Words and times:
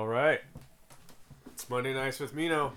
All 0.00 0.08
right. 0.08 0.40
It's 1.48 1.68
Monday 1.68 1.92
Nights 1.92 2.20
with 2.20 2.34
Mino. 2.34 2.72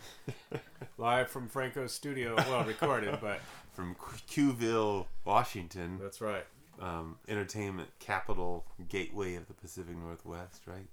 Live 0.98 1.30
from 1.30 1.48
Franco's 1.48 1.94
studio. 1.94 2.36
Well, 2.36 2.66
recorded, 2.66 3.18
but 3.22 3.40
From 3.72 3.96
Qville, 4.28 5.06
Washington, 5.24 6.00
that's 6.02 6.20
right. 6.20 6.44
um, 6.82 7.16
entertainment 7.30 7.88
capital, 8.00 8.66
gateway 8.90 9.36
of 9.36 9.48
the 9.48 9.54
Pacific 9.54 9.96
Northwest, 9.96 10.64
right? 10.68 10.90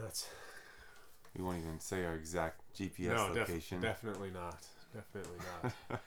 That's 0.00 0.28
We 1.36 1.42
won't 1.42 1.58
even 1.58 1.80
say 1.80 2.04
our 2.04 2.14
exact 2.14 2.60
GPS 2.78 3.16
no, 3.16 3.34
def- 3.34 3.48
location. 3.48 3.80
definitely 3.80 4.30
not. 4.30 4.64
Definitely 4.94 5.44
not. 5.64 6.00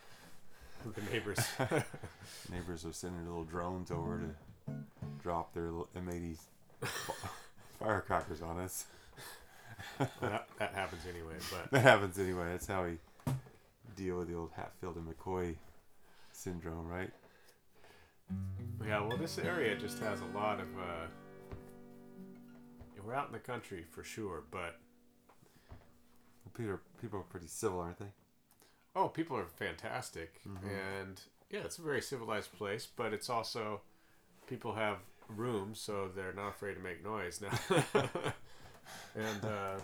the 0.95 1.01
neighbors. 1.11 1.45
Neighbors 2.49 2.85
are 2.85 2.93
sending 2.93 3.25
little 3.25 3.43
drones 3.43 3.91
over 3.91 4.21
to 4.21 4.73
drop 5.21 5.53
their 5.53 5.65
little 5.65 5.89
M80 5.97 6.37
firecrackers 7.77 8.41
on 8.41 8.57
us. 8.57 8.85
that, 10.21 10.47
that 10.59 10.73
happens 10.73 11.01
anyway, 11.07 11.35
but 11.51 11.71
That 11.71 11.81
happens 11.81 12.17
anyway. 12.19 12.49
That's 12.51 12.67
how 12.67 12.83
we 12.85 12.97
deal 13.95 14.17
with 14.19 14.27
the 14.27 14.35
old 14.35 14.51
Hatfield 14.55 14.95
and 14.97 15.05
McCoy 15.07 15.55
syndrome, 16.31 16.87
right? 16.87 17.11
yeah. 18.85 19.01
Well, 19.01 19.17
this 19.17 19.37
area 19.39 19.75
just 19.75 19.99
has 19.99 20.21
a 20.21 20.37
lot 20.37 20.59
of. 20.59 20.67
Uh, 20.77 21.07
we're 23.05 23.13
out 23.15 23.27
in 23.27 23.33
the 23.33 23.39
country 23.39 23.85
for 23.89 24.03
sure, 24.03 24.43
but 24.51 24.77
People 26.55 26.73
are, 26.73 26.81
people 26.99 27.19
are 27.19 27.23
pretty 27.23 27.47
civil, 27.47 27.79
aren't 27.79 27.99
they? 27.99 28.11
Oh, 28.95 29.07
people 29.07 29.37
are 29.37 29.45
fantastic, 29.45 30.41
Mhm. 30.47 30.57
and 31.01 31.21
yeah, 31.49 31.59
it's 31.59 31.77
a 31.77 31.81
very 31.81 32.01
civilized 32.01 32.51
place. 32.53 32.85
But 32.93 33.13
it's 33.13 33.29
also 33.29 33.81
people 34.47 34.73
have 34.73 34.97
rooms, 35.29 35.79
so 35.79 36.09
they're 36.13 36.33
not 36.33 36.49
afraid 36.49 36.73
to 36.73 36.79
make 36.81 37.03
noise 37.03 37.39
now. 37.93 38.03
And 39.19 39.45
uh, 39.45 39.79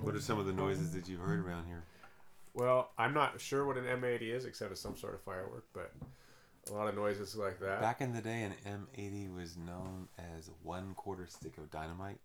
What 0.00 0.14
are 0.14 0.20
some 0.20 0.38
of 0.38 0.46
the 0.46 0.52
noises 0.52 0.92
that 0.94 1.08
you've 1.08 1.20
heard 1.20 1.40
around 1.46 1.66
here? 1.66 1.82
well, 2.54 2.90
I'm 2.98 3.14
not 3.14 3.40
sure 3.40 3.64
what 3.66 3.78
an 3.78 3.84
M80 3.84 4.22
is, 4.34 4.44
except 4.44 4.72
it's 4.72 4.80
some 4.80 4.96
sort 4.96 5.14
of 5.14 5.20
firework. 5.22 5.64
But 5.72 5.92
a 6.70 6.72
lot 6.74 6.86
of 6.88 6.94
noises 6.94 7.34
like 7.36 7.58
that. 7.60 7.80
Back 7.80 8.00
in 8.02 8.12
the 8.12 8.20
day, 8.20 8.42
an 8.42 8.54
M80 8.96 9.34
was 9.34 9.56
known 9.56 10.08
as 10.36 10.50
one 10.62 10.92
quarter 10.94 11.26
stick 11.26 11.56
of 11.58 11.70
dynamite. 11.70 12.18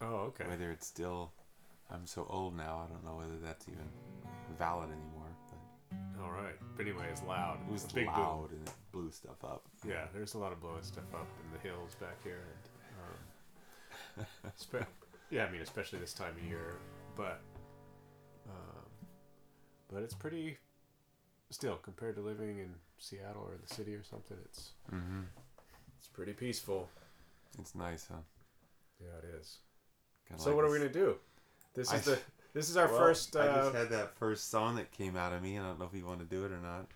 oh, 0.00 0.30
okay. 0.30 0.44
Whether 0.46 0.70
it's 0.70 0.86
still, 0.86 1.32
I'm 1.90 2.06
so 2.06 2.26
old 2.30 2.56
now, 2.56 2.86
I 2.88 2.92
don't 2.92 3.04
know 3.04 3.16
whether 3.16 3.36
that's 3.42 3.66
even 3.68 3.88
valid 4.58 4.90
anymore. 4.90 5.26
But 5.50 6.22
All 6.24 6.30
right. 6.30 6.54
But 6.76 6.86
anyway, 6.86 7.06
it's 7.10 7.22
loud. 7.24 7.58
it 7.66 7.72
was 7.72 7.82
It's 7.84 7.92
big 7.92 8.06
boom. 8.06 8.14
loud 8.14 8.50
and 8.52 8.66
it 8.68 8.74
blew 8.92 9.10
stuff 9.10 9.42
up. 9.42 9.62
Yeah, 9.86 10.04
there's 10.14 10.34
a 10.34 10.38
lot 10.38 10.52
of 10.52 10.60
blowing 10.60 10.82
stuff 10.84 11.12
up 11.14 11.26
in 11.44 11.52
the 11.52 11.68
hills 11.68 11.96
back 11.96 12.22
here, 12.22 12.44
and 14.16 14.24
um, 14.24 14.50
yeah, 15.30 15.44
I 15.44 15.50
mean, 15.50 15.60
especially 15.62 15.98
this 15.98 16.12
time 16.12 16.34
of 16.36 16.44
year. 16.44 16.76
But 17.16 17.40
um, 18.48 18.84
but 19.92 20.02
it's 20.02 20.14
pretty 20.14 20.58
still 21.50 21.76
compared 21.76 22.16
to 22.16 22.22
living 22.22 22.58
in 22.58 22.74
Seattle 22.98 23.42
or 23.42 23.56
the 23.66 23.74
city 23.74 23.94
or 23.94 24.02
something. 24.02 24.36
It's 24.44 24.70
hmm 24.90 25.22
it's 25.98 26.08
pretty 26.08 26.32
peaceful. 26.32 26.88
It's 27.58 27.74
nice, 27.74 28.06
huh? 28.08 28.22
Yeah, 29.00 29.18
it 29.22 29.34
is. 29.40 29.58
Kinda 30.28 30.42
So 30.42 30.50
like 30.50 30.56
what 30.56 30.64
are 30.64 30.70
we 30.70 30.78
gonna 30.78 30.90
do? 30.90 31.16
This 31.74 31.92
I- 31.92 31.96
is 31.96 32.04
the 32.04 32.18
this 32.54 32.70
is 32.70 32.76
our 32.76 32.88
Well, 32.88 32.98
first. 32.98 33.36
I 33.36 33.46
Uh, 33.46 33.58
just 33.60 33.72
had 33.72 33.88
that 33.90 34.14
first 34.18 34.48
song 34.50 34.76
that 34.76 34.90
came 34.90 35.16
out 35.16 35.32
of 35.32 35.42
me, 35.42 35.56
and 35.56 35.64
I 35.66 35.68
don't 35.70 35.78
know 35.78 35.86
if 35.86 35.94
you 35.94 36.04
want 36.06 36.20
to 36.20 36.26
do 36.26 36.44
it 36.44 36.52
or 36.52 36.58
not. 36.58 36.86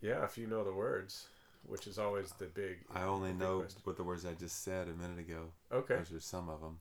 yeah, 0.00 0.24
if 0.24 0.38
you 0.38 0.46
know 0.46 0.64
the 0.64 0.72
words, 0.72 1.26
which 1.66 1.86
is 1.86 1.98
always 1.98 2.32
the 2.32 2.46
big. 2.46 2.78
I 2.94 3.02
only 3.02 3.32
know 3.32 3.60
question. 3.60 3.80
what 3.84 3.96
the 3.96 4.04
words 4.04 4.24
I 4.24 4.34
just 4.34 4.62
said 4.62 4.88
a 4.88 4.92
minute 4.92 5.18
ago. 5.18 5.50
Okay. 5.72 5.96
Those 5.96 6.12
are 6.12 6.20
some 6.20 6.48
of 6.48 6.60
them. 6.60 6.78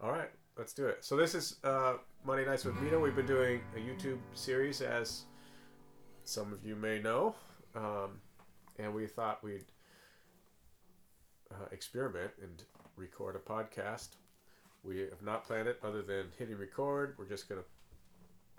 All 0.00 0.12
right, 0.12 0.30
let's 0.56 0.72
do 0.72 0.86
it. 0.86 1.04
So 1.04 1.16
this 1.16 1.34
is 1.34 1.56
uh, 1.64 1.94
Monday 2.24 2.46
Nights 2.46 2.64
with 2.64 2.80
Mino. 2.80 3.00
We've 3.00 3.16
been 3.16 3.26
doing 3.26 3.60
a 3.74 3.80
YouTube 3.80 4.18
series, 4.32 4.80
as 4.80 5.24
some 6.22 6.52
of 6.52 6.64
you 6.64 6.76
may 6.76 7.00
know, 7.00 7.34
um, 7.74 8.20
and 8.78 8.94
we 8.94 9.08
thought 9.08 9.42
we'd 9.42 9.64
uh, 11.50 11.66
experiment 11.72 12.30
and 12.40 12.62
record 12.94 13.34
a 13.34 13.40
podcast. 13.40 14.10
We 14.84 15.00
have 15.00 15.20
not 15.20 15.44
planned 15.44 15.66
it 15.66 15.80
other 15.82 16.02
than 16.02 16.26
hitting 16.38 16.58
record. 16.58 17.16
We're 17.18 17.28
just 17.28 17.48
gonna 17.48 17.62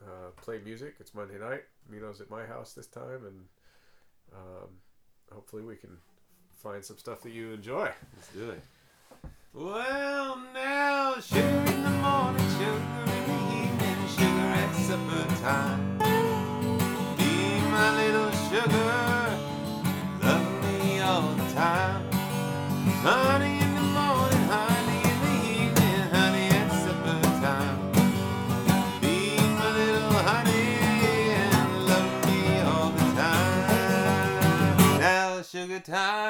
uh, 0.01 0.31
play 0.41 0.59
music. 0.65 0.95
It's 0.99 1.15
Monday 1.15 1.39
night. 1.39 1.63
Mino's 1.89 2.19
at 2.19 2.29
my 2.29 2.45
house 2.45 2.73
this 2.73 2.87
time, 2.87 3.25
and 3.25 3.45
um, 4.35 4.67
hopefully 5.31 5.63
we 5.63 5.77
can 5.77 5.95
find 6.51 6.83
some 6.83 6.97
stuff 6.97 7.21
that 7.21 7.31
you 7.31 7.53
enjoy. 7.53 7.89
Let's 8.17 8.33
do 8.33 8.49
it. 8.49 8.61
Well, 9.51 10.37
now, 10.53 11.19
sugar 11.19 11.41
in 11.41 11.83
the 11.83 11.89
morning, 11.89 12.49
sugar 12.59 13.01
in 13.17 13.23
the 13.25 13.39
evening, 13.57 14.07
sugar 14.07 14.49
at 14.61 14.75
supper 14.75 15.25
time. 15.41 15.97
Be 17.17 17.59
my 17.71 17.89
little 17.97 18.29
sugar, 18.47 19.37
love 20.21 20.47
me 20.63 20.99
all 20.99 21.33
the 21.33 21.51
time. 21.55 22.11
Honey 23.01 23.59
in 23.59 23.73
the 23.73 23.81
morning, 23.81 24.45
honey 24.53 25.01
in 25.09 25.17
the 25.25 25.37
evening, 25.63 26.01
honey 26.13 26.49
at 26.49 26.69
supper 26.83 27.19
time. 27.41 27.77
Be 29.01 29.35
my 29.57 29.71
little 29.73 30.13
honey 30.29 30.77
and 31.33 31.87
love 31.87 32.11
me 32.27 32.59
all 32.69 32.91
the 32.91 33.07
time. 33.19 34.99
Now, 34.99 35.41
sugar 35.41 35.79
time 35.79 36.28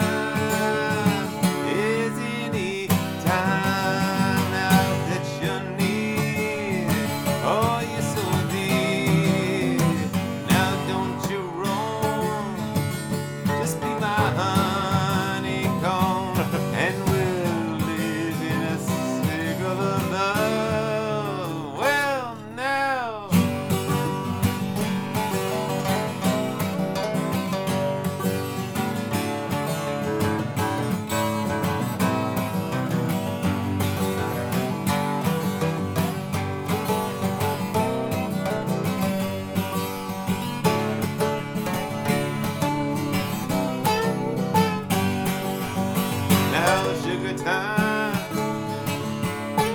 Sugar 47.19 47.37
time? 47.43 48.15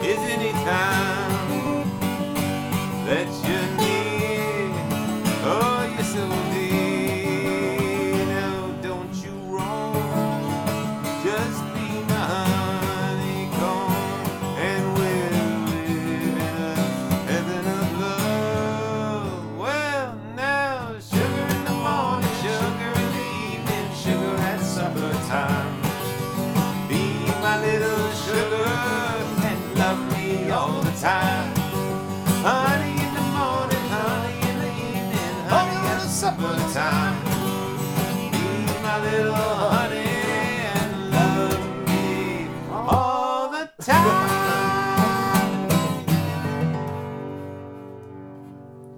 Is 0.02 0.18
any 0.30 0.52
time 0.64 0.93
time. 36.74 37.24
Be 38.32 38.38
my 38.82 38.98
little 39.00 39.34
honey 39.34 39.96
and 39.98 41.10
love 41.12 41.86
me 41.86 42.48
all 42.72 43.48
the 43.50 43.70
time. 43.80 45.70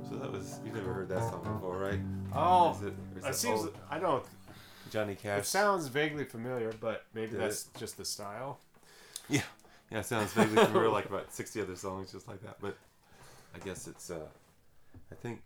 So 0.09 0.17
that 0.17 0.33
was 0.33 0.59
you 0.65 0.73
never 0.73 0.93
heard 0.93 1.09
that 1.11 1.21
song 1.31 1.43
before, 1.43 1.79
right? 1.79 2.01
Oh, 2.35 2.71
Is 2.77 2.83
it- 2.83 2.95
is 3.19 3.25
it 3.25 3.29
it 3.29 3.35
seems. 3.35 3.61
old? 3.61 3.77
I 3.91 3.99
don't. 3.99 4.25
Johnny 4.91 5.15
Cash. 5.15 5.41
It 5.41 5.47
sounds 5.47 5.89
vaguely 5.89 6.25
familiar, 6.25 6.73
but 6.81 7.05
maybe 7.13 7.33
Did 7.33 7.41
that's 7.41 7.65
just 7.79 7.97
the 7.99 8.05
style. 8.05 8.59
Yeah, 9.29 9.43
yeah, 9.91 9.99
it 9.99 10.07
sounds 10.07 10.33
vaguely 10.33 10.65
familiar, 10.65 10.89
like 10.99 11.07
about 11.07 11.33
sixty 11.35 11.61
other 11.61 11.77
songs 11.77 12.13
just 12.13 12.27
like 12.29 12.41
that. 12.43 12.57
But 12.61 12.77
I 13.55 13.59
guess 13.59 13.87
it's, 13.89 14.11
uh, 14.11 14.29
I 15.11 15.15
think, 15.17 15.43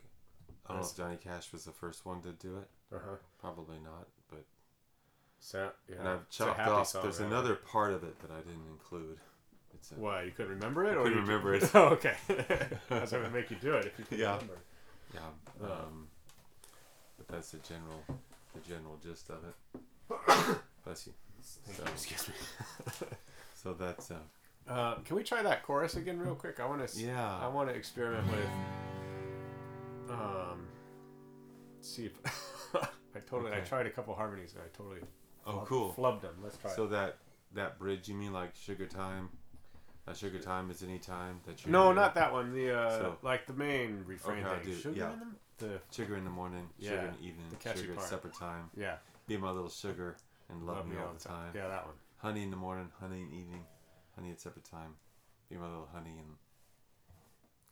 I 0.70 0.72
don't 0.74 0.82
know 0.82 0.88
if 0.88 0.96
Johnny 0.96 1.16
Cash 1.16 1.52
was 1.52 1.64
the 1.64 1.72
first 1.72 2.06
one 2.06 2.22
to 2.22 2.32
do 2.32 2.58
it. 2.58 2.68
Uh 2.94 2.98
huh. 3.04 3.16
Probably 3.40 3.78
not, 3.82 4.06
but 4.30 4.44
So, 5.40 5.70
yeah, 5.88 5.96
and 6.00 6.08
I've 6.08 6.28
chopped 6.30 6.58
off. 6.60 6.86
song, 6.88 7.02
There's 7.02 7.20
right? 7.20 7.26
another 7.28 7.54
part 7.54 7.92
of 7.92 8.04
it 8.04 8.18
that 8.20 8.30
I 8.30 8.38
didn't 8.40 8.66
include. 8.70 9.18
It's 9.74 9.92
a, 9.92 9.94
Why 9.94 10.22
you 10.24 10.30
couldn't 10.32 10.52
remember 10.52 10.84
it? 10.84 10.90
I 10.90 10.94
or 10.96 11.02
couldn't 11.04 11.12
you- 11.18 11.20
remember 11.22 11.54
it. 11.54 11.70
oh, 11.74 11.84
okay. 11.90 12.14
That's 12.88 13.12
going 13.12 13.24
to 13.24 13.30
make 13.30 13.50
you 13.50 13.56
do 13.60 13.74
it 13.74 13.86
if 13.86 13.98
you 13.98 14.04
can 14.04 14.18
Yeah. 14.18 14.32
remember. 14.34 14.58
yeah. 15.14 15.20
Oh. 15.62 15.64
Um, 15.66 16.08
but 17.16 17.28
that's 17.28 17.50
the 17.52 17.58
general 17.58 18.02
the 18.54 18.60
general 18.68 18.98
gist 19.02 19.30
of 19.30 19.38
it. 19.44 20.58
Bless 20.84 21.06
you. 21.06 21.12
So, 21.42 21.82
Excuse 21.84 22.28
me. 22.28 22.34
so 23.54 23.72
that's 23.74 24.10
uh, 24.10 24.16
Uh, 24.68 24.94
can 25.04 25.16
we 25.16 25.22
try 25.22 25.42
that 25.42 25.62
chorus 25.62 25.96
again 25.96 26.18
real 26.18 26.34
quick? 26.34 26.60
I 26.60 26.66
want 26.66 26.86
to. 26.86 27.00
Yeah. 27.00 27.38
I 27.38 27.46
want 27.48 27.68
to 27.68 27.74
experiment 27.74 28.26
with. 28.30 28.44
Um. 30.12 30.66
let's 31.76 31.88
See 31.88 32.06
if 32.06 32.12
I 33.14 33.18
totally. 33.26 33.52
I 33.52 33.60
tried 33.60 33.86
a 33.86 33.90
couple 33.90 34.14
harmonies 34.14 34.54
and 34.54 34.62
I 34.62 34.76
totally. 34.76 35.00
Oh, 35.46 35.64
cool. 35.66 35.92
Flubbed 35.96 36.20
them. 36.22 36.34
Let's 36.42 36.56
try. 36.58 36.70
So 36.72 36.84
it. 36.84 36.90
that 36.90 37.16
that 37.54 37.78
bridge, 37.78 38.08
you 38.08 38.14
mean 38.14 38.32
like 38.32 38.54
sugar 38.54 38.86
time? 38.86 39.28
That 40.06 40.16
sugar 40.16 40.38
time 40.38 40.70
is 40.70 40.82
any 40.82 40.98
time 40.98 41.40
that 41.46 41.64
you. 41.64 41.70
No, 41.72 41.92
not 41.92 42.14
that 42.14 42.32
one. 42.32 42.52
The 42.52 42.76
uh, 42.76 42.90
So- 42.98 43.18
like 43.22 43.46
the 43.46 43.52
main 43.54 44.04
refrain 44.06 44.44
Okay, 44.44 44.62
thing. 44.64 44.72
do- 44.74 44.80
Sugar 44.80 44.98
yeah. 44.98 45.12
in 45.12 45.18
them? 45.20 45.36
The 45.58 45.80
Sugar 45.92 46.16
in 46.16 46.24
the 46.24 46.30
morning, 46.30 46.68
sugar 46.80 46.96
in 46.96 47.12
the 47.12 47.18
evening, 47.28 47.44
the 47.50 47.76
sugar 47.76 47.92
part. 47.92 48.04
at 48.04 48.10
supper 48.10 48.28
time. 48.30 48.70
yeah. 48.76 48.96
Be 49.26 49.36
my 49.36 49.50
little 49.50 49.68
sugar 49.68 50.16
and 50.48 50.66
love, 50.66 50.88
me 50.88 50.96
all 50.96 51.12
the 51.12 51.20
time. 51.22 51.52
Yeah, 51.54 51.68
that 51.68 51.84
one. 51.84 51.94
Honey 52.16 52.42
in 52.42 52.50
the 52.50 52.56
morning, 52.56 52.88
honey 52.98 53.20
in 53.20 53.28
the 53.30 53.36
evening, 53.36 53.64
honey 54.16 54.30
at 54.30 54.40
supper 54.40 54.60
time. 54.60 54.94
Be 55.50 55.56
my 55.56 55.66
little 55.68 55.88
honey 55.92 56.14
and 56.18 56.34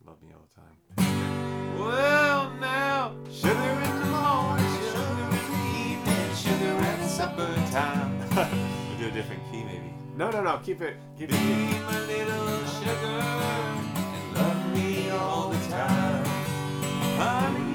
love 0.04 0.22
me 0.22 0.32
all 0.34 0.44
the 0.48 0.60
time. 0.60 1.78
Well, 1.78 2.50
now, 2.60 3.14
sugar 3.30 3.52
in 3.52 4.00
the 4.00 4.06
morning, 4.06 4.74
sugar 4.90 5.24
in 5.24 5.50
the 5.52 5.62
evening, 5.90 6.34
sugar 6.34 6.74
at 6.84 7.08
supper 7.08 7.54
time. 7.70 8.18
we'll 8.88 8.98
do 8.98 9.08
a 9.08 9.10
different 9.10 9.42
key, 9.50 9.64
maybe. 9.64 9.92
No, 10.16 10.30
no, 10.30 10.42
no. 10.42 10.58
Keep 10.64 10.82
it. 10.82 10.96
Keep 11.18 11.30
Be 11.30 11.36
it. 11.36 11.82
my 11.82 12.00
little 12.06 12.64
sugar 12.66 13.20
and 13.22 14.34
love 14.34 14.74
me 14.74 15.10
all 15.10 15.48
the 15.50 15.68
time. 15.68 16.24
Honey 17.16 17.67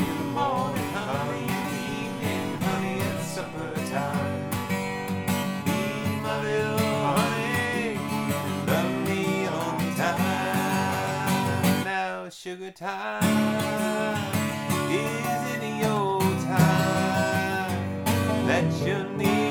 Sugar 12.54 12.70
time 12.70 13.24
is 14.92 15.26
any 15.56 15.84
old 15.86 16.22
time 16.22 18.06
that 18.46 18.72
you 18.86 19.10
need. 19.18 19.43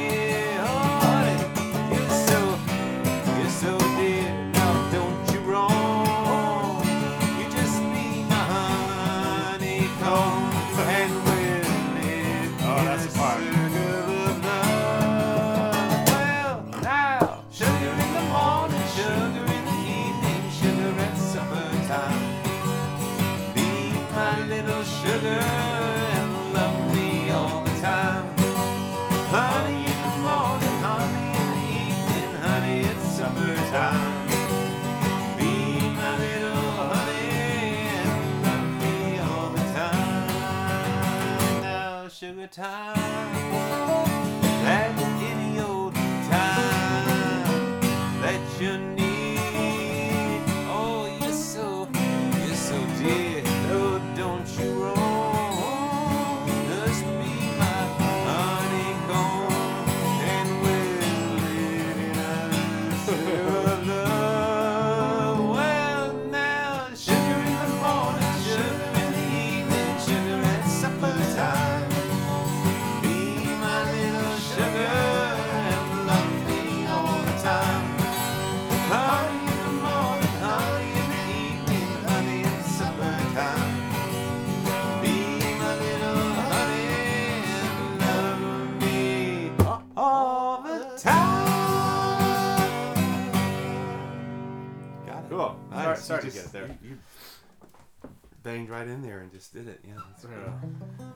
Right 98.73 98.89
in 98.89 99.03
there 99.03 99.21
and 99.21 99.31
just 99.31 99.53
did 99.53 99.69
it. 99.69 99.81
Yeah, 99.87 99.95
that's. 100.11 100.25
Yeah. 100.25 101.07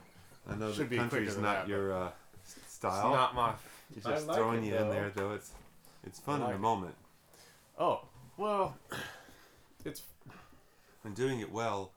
I 0.49 0.55
know 0.57 0.71
Should 0.73 0.85
the 0.85 0.85
be 0.85 0.97
quicker 0.97 1.11
country's 1.11 1.35
than 1.35 1.43
not 1.45 1.57
that, 1.67 1.69
your 1.69 1.93
uh, 1.93 2.07
s- 2.45 2.57
It's 2.63 2.75
style. 2.75 3.11
not 3.11 3.35
my. 3.35 3.53
It's 3.97 4.07
I 4.07 4.11
just 4.13 4.27
like 4.29 4.37
throwing 4.37 4.65
it, 4.65 4.69
you 4.69 4.77
in 4.77 4.83
though. 4.89 4.93
there, 4.93 5.13
though. 5.15 5.33
It's 5.33 5.51
it's 6.07 6.21
fun 6.21 6.37
in 6.37 6.41
like 6.43 6.51
the 6.51 6.57
it. 6.57 6.61
moment. 6.61 6.95
Oh 7.79 8.03
well, 8.37 8.77
it's 9.85 10.03
And 11.05 11.15
doing 11.17 11.41
it 11.41 11.51
well 11.51 11.93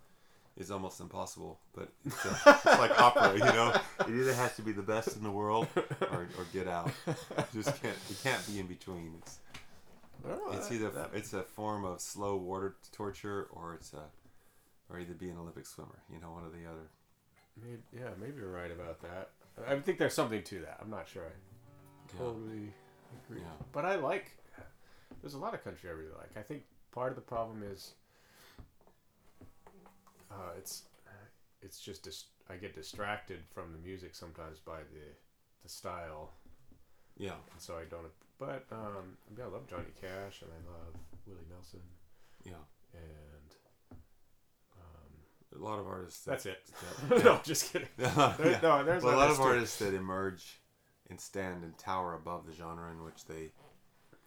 is 0.57 0.71
almost 0.71 0.99
impossible. 0.99 1.59
But 1.75 1.89
it's, 2.05 2.25
uh, 2.25 2.37
it's 2.45 2.65
like 2.65 2.99
opera, 3.01 3.33
you 3.33 3.39
know. 3.39 3.73
It 4.07 4.09
either 4.21 4.33
has 4.33 4.55
to 4.55 4.61
be 4.61 4.71
the 4.71 4.81
best 4.81 5.15
in 5.15 5.23
the 5.23 5.31
world 5.31 5.67
or, 6.11 6.27
or 6.37 6.45
get 6.53 6.67
out. 6.67 6.91
You 7.53 7.63
just 7.63 7.81
can't. 7.81 7.97
You 8.09 8.15
can't 8.23 8.45
be 8.47 8.59
in 8.59 8.67
between. 8.67 9.13
It's 9.21 9.37
it's 10.51 10.67
that- 10.69 10.73
either 10.75 10.89
that- 10.91 11.09
it's 11.13 11.33
a 11.33 11.43
form 11.43 11.85
of 11.85 12.01
slow 12.01 12.35
water 12.35 12.75
torture 12.91 13.47
or 13.51 13.75
it's 13.75 13.93
a 13.93 14.01
or 14.89 14.99
either 14.99 15.13
be 15.13 15.29
an 15.29 15.37
Olympic 15.37 15.65
swimmer. 15.65 15.99
You 16.11 16.19
know, 16.19 16.31
one 16.31 16.43
or 16.43 16.49
the 16.49 16.65
other. 16.69 16.87
maybe, 17.61 17.81
yeah, 17.93 18.09
maybe 18.19 18.37
you're 18.41 18.51
right 18.51 18.71
about 18.71 19.01
that. 19.01 19.29
I 19.67 19.77
think 19.79 19.97
there's 19.97 20.13
something 20.13 20.41
to 20.43 20.59
that. 20.61 20.77
I'm 20.81 20.89
not 20.89 21.07
sure. 21.07 21.23
I 21.23 22.13
Yeah. 22.13 22.19
totally 22.19 22.73
agree. 23.27 23.41
Yeah. 23.41 23.51
But 23.71 23.85
I 23.85 23.95
like. 23.95 24.31
There's 25.21 25.33
a 25.33 25.37
lot 25.39 25.53
of 25.53 25.63
country 25.63 25.89
I 25.89 25.93
really 25.93 26.13
like. 26.17 26.37
I 26.37 26.41
think 26.41 26.63
part 26.91 27.09
of 27.09 27.15
the 27.15 27.21
problem 27.21 27.61
is. 27.63 27.93
Uh, 30.31 30.51
it's, 30.57 30.83
it's 31.61 31.79
just 31.79 32.03
dis- 32.03 32.25
I 32.49 32.55
get 32.55 32.75
distracted 32.75 33.39
from 33.53 33.71
the 33.73 33.79
music 33.79 34.15
sometimes 34.15 34.59
by 34.59 34.77
the, 34.93 35.05
the 35.63 35.69
style, 35.69 36.31
Yeah. 37.17 37.33
and 37.51 37.59
so 37.59 37.75
I 37.77 37.85
don't. 37.85 38.05
But 38.37 38.65
um, 38.71 39.17
I, 39.27 39.35
mean, 39.35 39.45
I 39.45 39.49
love 39.51 39.67
Johnny 39.67 39.91
Cash 39.99 40.41
and 40.43 40.51
I 40.51 40.71
love 40.71 40.93
Willie 41.27 41.45
Nelson 41.49 41.81
Yeah. 42.45 42.53
and. 42.93 43.28
A 45.55 45.57
lot 45.57 45.79
of 45.79 45.87
artists. 45.87 46.23
That, 46.25 46.43
that's 46.43 46.45
it. 46.45 46.63
that- 47.09 47.23
no, 47.25 47.39
just 47.43 47.71
kidding. 47.73 47.87
yeah. 47.97 48.33
There- 48.37 48.59
No, 48.61 48.83
there's 48.83 49.03
well, 49.03 49.15
a 49.15 49.17
lot 49.17 49.31
of 49.31 49.39
artists 49.41 49.79
that 49.79 49.93
emerge 49.93 50.59
and 51.09 51.19
stand 51.19 51.63
and 51.63 51.77
tower 51.77 52.13
above 52.13 52.45
the 52.45 52.53
genre 52.53 52.91
in 52.91 53.03
which 53.03 53.25
they, 53.25 53.51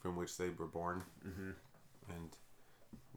from 0.00 0.16
which 0.16 0.36
they 0.36 0.48
were 0.50 0.66
born, 0.66 1.04
Mhm. 1.24 1.54
and 2.08 2.36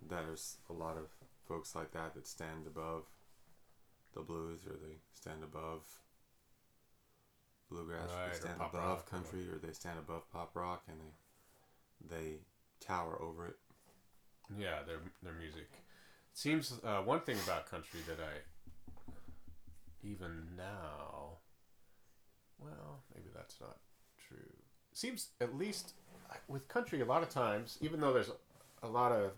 there's 0.08 0.58
a 0.70 0.74
lot 0.74 0.98
of 0.98 1.08
folks 1.48 1.74
like 1.76 1.92
that 1.94 2.14
that 2.14 2.28
stand 2.28 2.68
above 2.68 3.06
the 4.14 4.22
blues, 4.22 4.60
or 4.68 4.74
they 4.74 4.98
stand 5.14 5.44
above 5.44 5.82
bluegrass, 7.70 8.10
or 8.12 8.16
Right, 8.16 8.28
or 8.28 8.30
they 8.34 8.36
stand 8.40 8.58
pop 8.60 8.74
above 8.74 8.84
rock, 9.00 9.10
country, 9.10 9.50
or 9.52 9.58
they 9.58 9.74
stand 9.74 9.98
above 9.98 10.30
pop 10.32 10.56
rock, 10.56 10.84
and 10.88 11.00
they 11.02 12.16
they 12.16 12.38
tower 12.80 13.20
over 13.20 13.48
it. 13.48 13.56
Yeah, 14.56 14.84
their 14.84 15.00
their 15.24 15.34
music. 15.34 15.70
Seems 16.36 16.74
uh, 16.84 16.98
one 16.98 17.22
thing 17.22 17.38
about 17.46 17.72
country 17.72 18.02
that 18.08 18.18
I 18.20 18.34
even 20.06 20.44
now. 20.58 21.38
Well, 22.60 23.04
maybe 23.16 23.30
that's 23.34 23.62
not 23.62 23.78
true. 24.28 24.52
Seems 24.92 25.30
at 25.40 25.58
least 25.58 25.94
with 26.50 26.68
country 26.68 27.00
a 27.00 27.06
lot 27.06 27.24
of 27.24 27.30
times, 27.30 27.78
even 27.80 28.02
though 28.02 28.12
there's 28.12 28.32
a 28.84 28.88
lot 28.88 29.14
of 29.14 29.32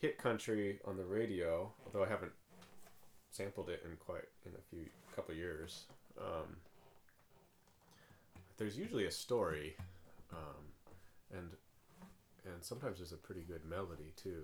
hit 0.00 0.18
country 0.18 0.80
on 0.84 0.96
the 0.96 1.04
radio, 1.04 1.70
although 1.86 2.04
I 2.04 2.08
haven't 2.08 2.32
sampled 3.30 3.68
it 3.68 3.84
in 3.84 3.96
quite 3.96 4.24
in 4.44 4.50
a 4.56 4.62
few 4.70 4.86
couple 5.14 5.36
years. 5.36 5.84
Um, 6.18 6.56
there's 8.56 8.76
usually 8.76 9.06
a 9.06 9.10
story, 9.10 9.76
um, 10.32 10.64
and 11.32 11.48
and 12.44 12.60
sometimes 12.60 12.98
there's 12.98 13.12
a 13.12 13.16
pretty 13.16 13.42
good 13.42 13.64
melody 13.64 14.12
too. 14.16 14.42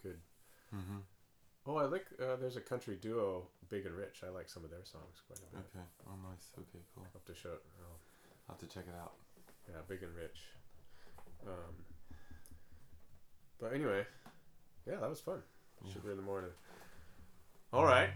Good. 0.00 0.18
Mm-hmm. 0.74 0.98
Oh, 1.66 1.76
I 1.76 1.84
like. 1.84 2.06
Uh, 2.20 2.36
there's 2.36 2.56
a 2.56 2.60
country 2.60 2.96
duo, 3.00 3.46
Big 3.70 3.86
and 3.86 3.94
Rich. 3.94 4.22
I 4.26 4.30
like 4.30 4.48
some 4.48 4.64
of 4.64 4.70
their 4.70 4.84
songs 4.84 5.22
quite 5.26 5.38
a 5.38 5.56
bit. 5.56 5.64
Okay. 5.74 5.84
Oh, 6.06 6.16
nice. 6.30 6.50
Okay, 6.58 6.82
cool. 6.94 7.04
I'll 7.04 7.10
have 7.14 7.24
to 7.24 7.34
show. 7.34 7.54
Oh, 7.80 7.96
I'll 8.48 8.56
have 8.56 8.68
to 8.68 8.74
check 8.74 8.84
it 8.88 8.94
out. 9.00 9.12
yeah, 9.68 9.80
Big 9.88 10.02
and 10.02 10.14
Rich. 10.14 10.40
Um, 11.46 11.74
but 13.60 13.72
anyway, 13.72 14.04
yeah, 14.86 14.96
that 15.00 15.08
was 15.08 15.20
fun. 15.20 15.40
Yeah. 15.84 15.92
be 16.04 16.10
in 16.10 16.16
the 16.16 16.22
morning. 16.22 16.50
All 17.72 17.84
right. 17.84 18.10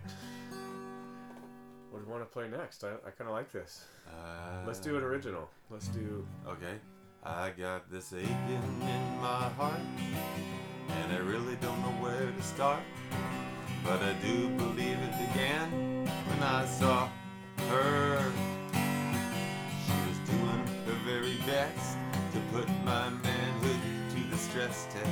What 1.90 2.00
do 2.00 2.04
you 2.04 2.10
want 2.12 2.22
to 2.22 2.32
play 2.32 2.48
next? 2.48 2.84
I, 2.84 2.92
I 3.06 3.10
kind 3.16 3.28
of 3.28 3.32
like 3.32 3.50
this. 3.50 3.84
Uh, 4.06 4.62
Let's 4.66 4.78
do 4.78 4.96
an 4.96 5.02
original. 5.02 5.48
Let's 5.70 5.88
do. 5.88 6.26
Okay. 6.46 6.74
I 7.24 7.50
got 7.50 7.90
this 7.90 8.12
aching 8.12 8.28
in 8.82 9.20
my 9.20 9.48
heart, 9.56 9.80
and 10.88 11.12
I 11.12 11.18
really 11.18 11.56
don't 11.56 11.80
know 11.82 11.94
where 12.02 12.30
to 12.30 12.42
start. 12.42 12.80
But 13.84 14.02
I 14.02 14.12
do 14.14 14.48
believe 14.50 14.98
it 14.98 15.14
began 15.28 15.70
when 16.28 16.42
I 16.42 16.66
saw 16.66 17.08
her. 17.68 18.32
She 18.72 19.96
was 20.08 20.18
doing 20.28 20.62
her 20.86 20.98
very 21.04 21.36
best 21.46 21.96
to 22.32 22.40
put 22.52 22.68
my 22.84 23.10
manhood 23.10 23.80
to 24.14 24.30
the 24.30 24.36
stress 24.36 24.86
test. 24.90 25.08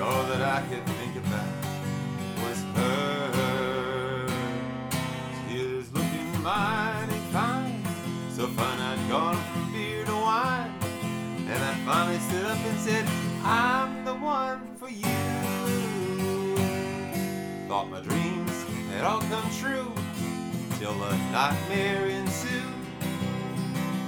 All 0.00 0.24
that 0.24 0.42
I 0.42 0.60
could 0.68 0.84
think 0.98 1.16
about 1.16 1.54
was 2.42 2.62
her. 2.76 4.28
She 5.48 5.76
was 5.76 5.92
looking 5.92 6.42
mighty 6.42 7.18
fine, 7.32 7.82
so 8.30 8.46
fine 8.48 8.80
I'd 8.80 9.08
gone 9.08 9.36
from 9.52 9.72
beer 9.72 10.04
to 10.04 10.12
wine. 10.12 10.72
And 11.46 11.62
I 11.62 11.74
finally 11.84 12.18
stood 12.20 12.46
up 12.46 12.58
and 12.58 12.78
said, 12.80 13.06
the 13.44 13.83
one 14.24 14.74
for 14.76 14.88
you. 14.88 15.04
Thought 17.68 17.90
my 17.90 18.00
dreams 18.00 18.64
had 18.90 19.04
all 19.04 19.20
come 19.20 19.50
true 19.60 19.92
till 20.78 20.96
a 21.04 21.16
nightmare 21.30 22.06
ensued. 22.06 22.62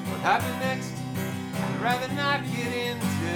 What 0.08 0.20
happened 0.20 0.58
next, 0.60 0.92
I'd 1.54 1.80
rather 1.82 2.08
not 2.14 2.40
get 2.56 2.72
into. 2.72 3.34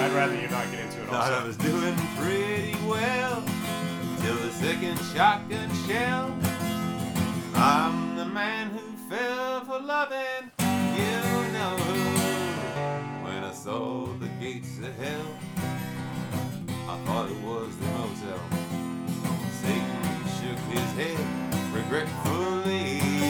I'd 0.00 0.12
rather 0.12 0.34
you 0.34 0.48
not 0.48 0.70
get 0.70 0.80
into 0.80 1.02
it. 1.02 1.08
Thought 1.08 1.32
I 1.32 1.34
Also. 1.34 1.46
was 1.48 1.56
doing 1.58 1.96
pretty 2.16 2.74
well 2.88 3.42
till 4.22 4.36
the 4.36 4.52
second 4.52 4.98
shotgun 5.14 5.68
shell. 5.86 6.34
I'm 7.54 8.16
the 8.16 8.24
man 8.24 8.70
who 8.70 8.80
fell 9.10 9.60
for 9.66 9.78
loving 9.80 10.50
you 10.96 11.52
know 11.52 11.76
who. 11.76 13.24
When 13.24 13.44
I 13.44 13.52
saw 13.52 14.06
the 14.06 14.11
gates 14.11 14.11
of 14.11 14.11
hell, 15.02 15.36
I 16.88 16.96
thought 17.04 17.28
it 17.28 17.40
was 17.42 17.76
the 17.76 17.86
motel. 17.86 18.42
Satan 19.60 20.02
shook 20.38 20.60
his 20.70 20.88
head 20.94 21.74
regretfully. 21.74 23.21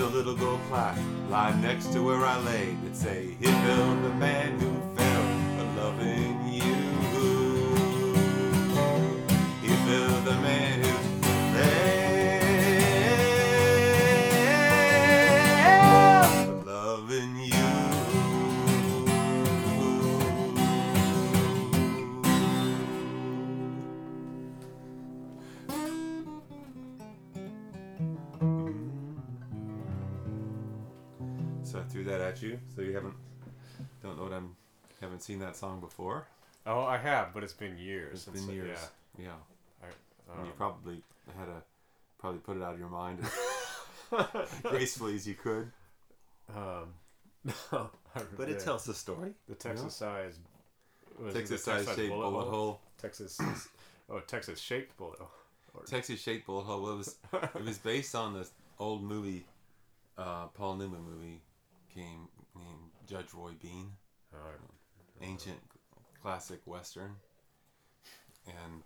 A 0.00 0.06
little 0.06 0.34
gold 0.34 0.60
plaque 0.68 0.96
lying 1.28 1.60
next 1.60 1.92
to 1.92 2.02
where 2.02 2.24
I 2.24 2.38
lay 2.40 2.76
that 2.84 2.96
say, 2.96 3.36
Here 3.40 3.50
fell 3.50 3.96
the 3.96 4.10
man 4.10 4.60
who 4.60 4.87
seen 35.28 35.38
that 35.40 35.56
song 35.56 35.78
before. 35.80 36.26
Oh, 36.66 36.80
I 36.84 36.96
have, 36.96 37.34
but 37.34 37.44
it's 37.44 37.52
been 37.52 37.76
years. 37.76 38.14
It's 38.14 38.22
since 38.24 38.40
been 38.40 38.50
I- 38.50 38.54
years. 38.54 38.78
Yeah. 39.18 39.24
Yeah. 39.26 39.88
And 40.34 40.46
you 40.46 40.52
Um, 40.52 40.56
probably 40.56 41.02
had 41.38 41.46
to 41.46 41.62
probably 42.18 42.40
put 42.40 42.56
it 42.56 42.62
out 42.62 42.72
of 42.74 42.78
your 42.80 42.88
mind 42.88 43.20
as 44.18 44.60
gracefully 44.62 45.14
as 45.16 45.26
you 45.28 45.34
could. 45.34 45.70
um, 46.54 46.94
no, 47.72 47.90
But 48.36 48.48
it 48.48 48.60
tells 48.60 48.84
the 48.84 48.94
story. 48.94 49.32
the 49.48 49.54
Texas 49.54 49.94
size. 49.94 50.38
was 51.18 51.34
Texas 51.34 51.62
size 51.64 51.86
shaped 51.94 52.08
bullet, 52.10 52.30
hole? 52.30 52.50
hole. 52.50 52.80
Texas. 53.00 53.38
oh, 54.10 54.20
Texas 54.20 54.58
shaped 54.60 54.96
bullet 54.96 55.18
hole. 55.18 55.30
Texas 55.86 56.20
shaped 56.20 56.46
bullet 56.46 56.64
hole. 56.64 56.90
It 56.90 56.96
was 56.96 57.16
it 57.54 57.64
was 57.64 57.78
based 57.78 58.14
on 58.14 58.34
this 58.34 58.50
old 58.78 59.02
movie, 59.02 59.44
uh, 60.16 60.46
Paul 60.48 60.76
Newman 60.76 61.02
movie, 61.02 61.40
came 61.94 62.28
named 62.56 62.90
Judge 63.06 63.32
Roy 63.34 63.52
Bean, 63.62 63.92
Oh, 64.34 64.38
ancient 65.22 65.58
classic 66.22 66.60
western, 66.66 67.16
and 68.46 68.82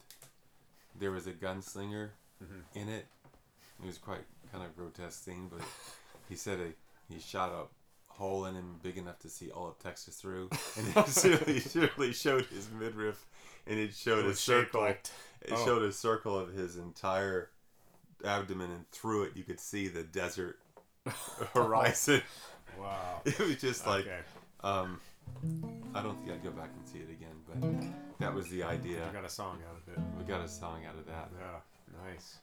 there 0.98 1.10
was 1.10 1.26
a 1.26 1.32
gunslinger 1.32 2.10
Mhm. 2.42 2.62
in 2.74 2.88
it. 2.88 3.06
It 3.82 3.86
was 3.86 3.98
quite 3.98 4.24
kind 4.50 4.64
of 4.64 4.76
grotesque 4.76 5.22
thing, 5.22 5.48
but 5.48 5.66
he 6.28 6.36
said 6.36 6.60
a, 6.60 6.72
he 7.12 7.18
shot 7.20 7.50
a 7.52 8.12
hole 8.12 8.44
in 8.46 8.54
him 8.54 8.78
big 8.82 8.98
enough 8.98 9.18
to 9.20 9.28
see 9.30 9.50
all 9.50 9.66
of 9.68 9.78
Texas 9.78 10.16
through, 10.20 10.50
and 10.76 10.96
it 10.96 11.08
surely, 11.08 11.60
surely 11.60 12.12
showed 12.24 12.44
his 12.46 12.68
midriff, 12.70 13.24
and 13.66 13.78
it 13.78 13.94
showed 13.94 14.26
It 14.26 14.30
a 14.32 14.34
circle. 14.36 14.80
like- 14.82 15.06
it 15.40 15.52
oh. 15.52 15.64
showed 15.64 15.82
a 15.82 15.92
circle 15.92 16.38
of 16.38 16.52
his 16.52 16.76
entire 16.76 17.50
abdomen, 18.24 18.70
and 18.70 18.88
through 18.92 19.24
it 19.24 19.36
you 19.36 19.42
could 19.42 19.58
see 19.58 19.88
the 19.88 20.04
desert 20.04 20.58
horizon. 21.54 22.22
Wow. 22.78 23.22
it 23.24 23.38
was 23.38 23.56
just 23.56 23.86
like, 23.86 24.06
okay. 24.06 24.20
um, 24.60 25.00
I 25.94 26.02
don't 26.02 26.16
think 26.20 26.32
I'd 26.32 26.42
go 26.42 26.50
back 26.50 26.70
and 26.76 26.86
see 26.86 26.98
it 26.98 27.10
again, 27.10 27.36
but 27.46 28.18
that 28.20 28.32
was 28.34 28.48
the 28.48 28.62
idea. 28.62 29.06
I 29.08 29.12
got 29.12 29.24
a 29.24 29.28
song 29.28 29.58
out 29.68 29.76
of 29.76 29.92
it. 29.92 30.00
We 30.18 30.24
got 30.24 30.44
a 30.44 30.48
song 30.48 30.84
out 30.88 30.94
of 30.94 31.06
that. 31.06 31.30
Yeah. 31.38 32.10
Nice. 32.10 32.38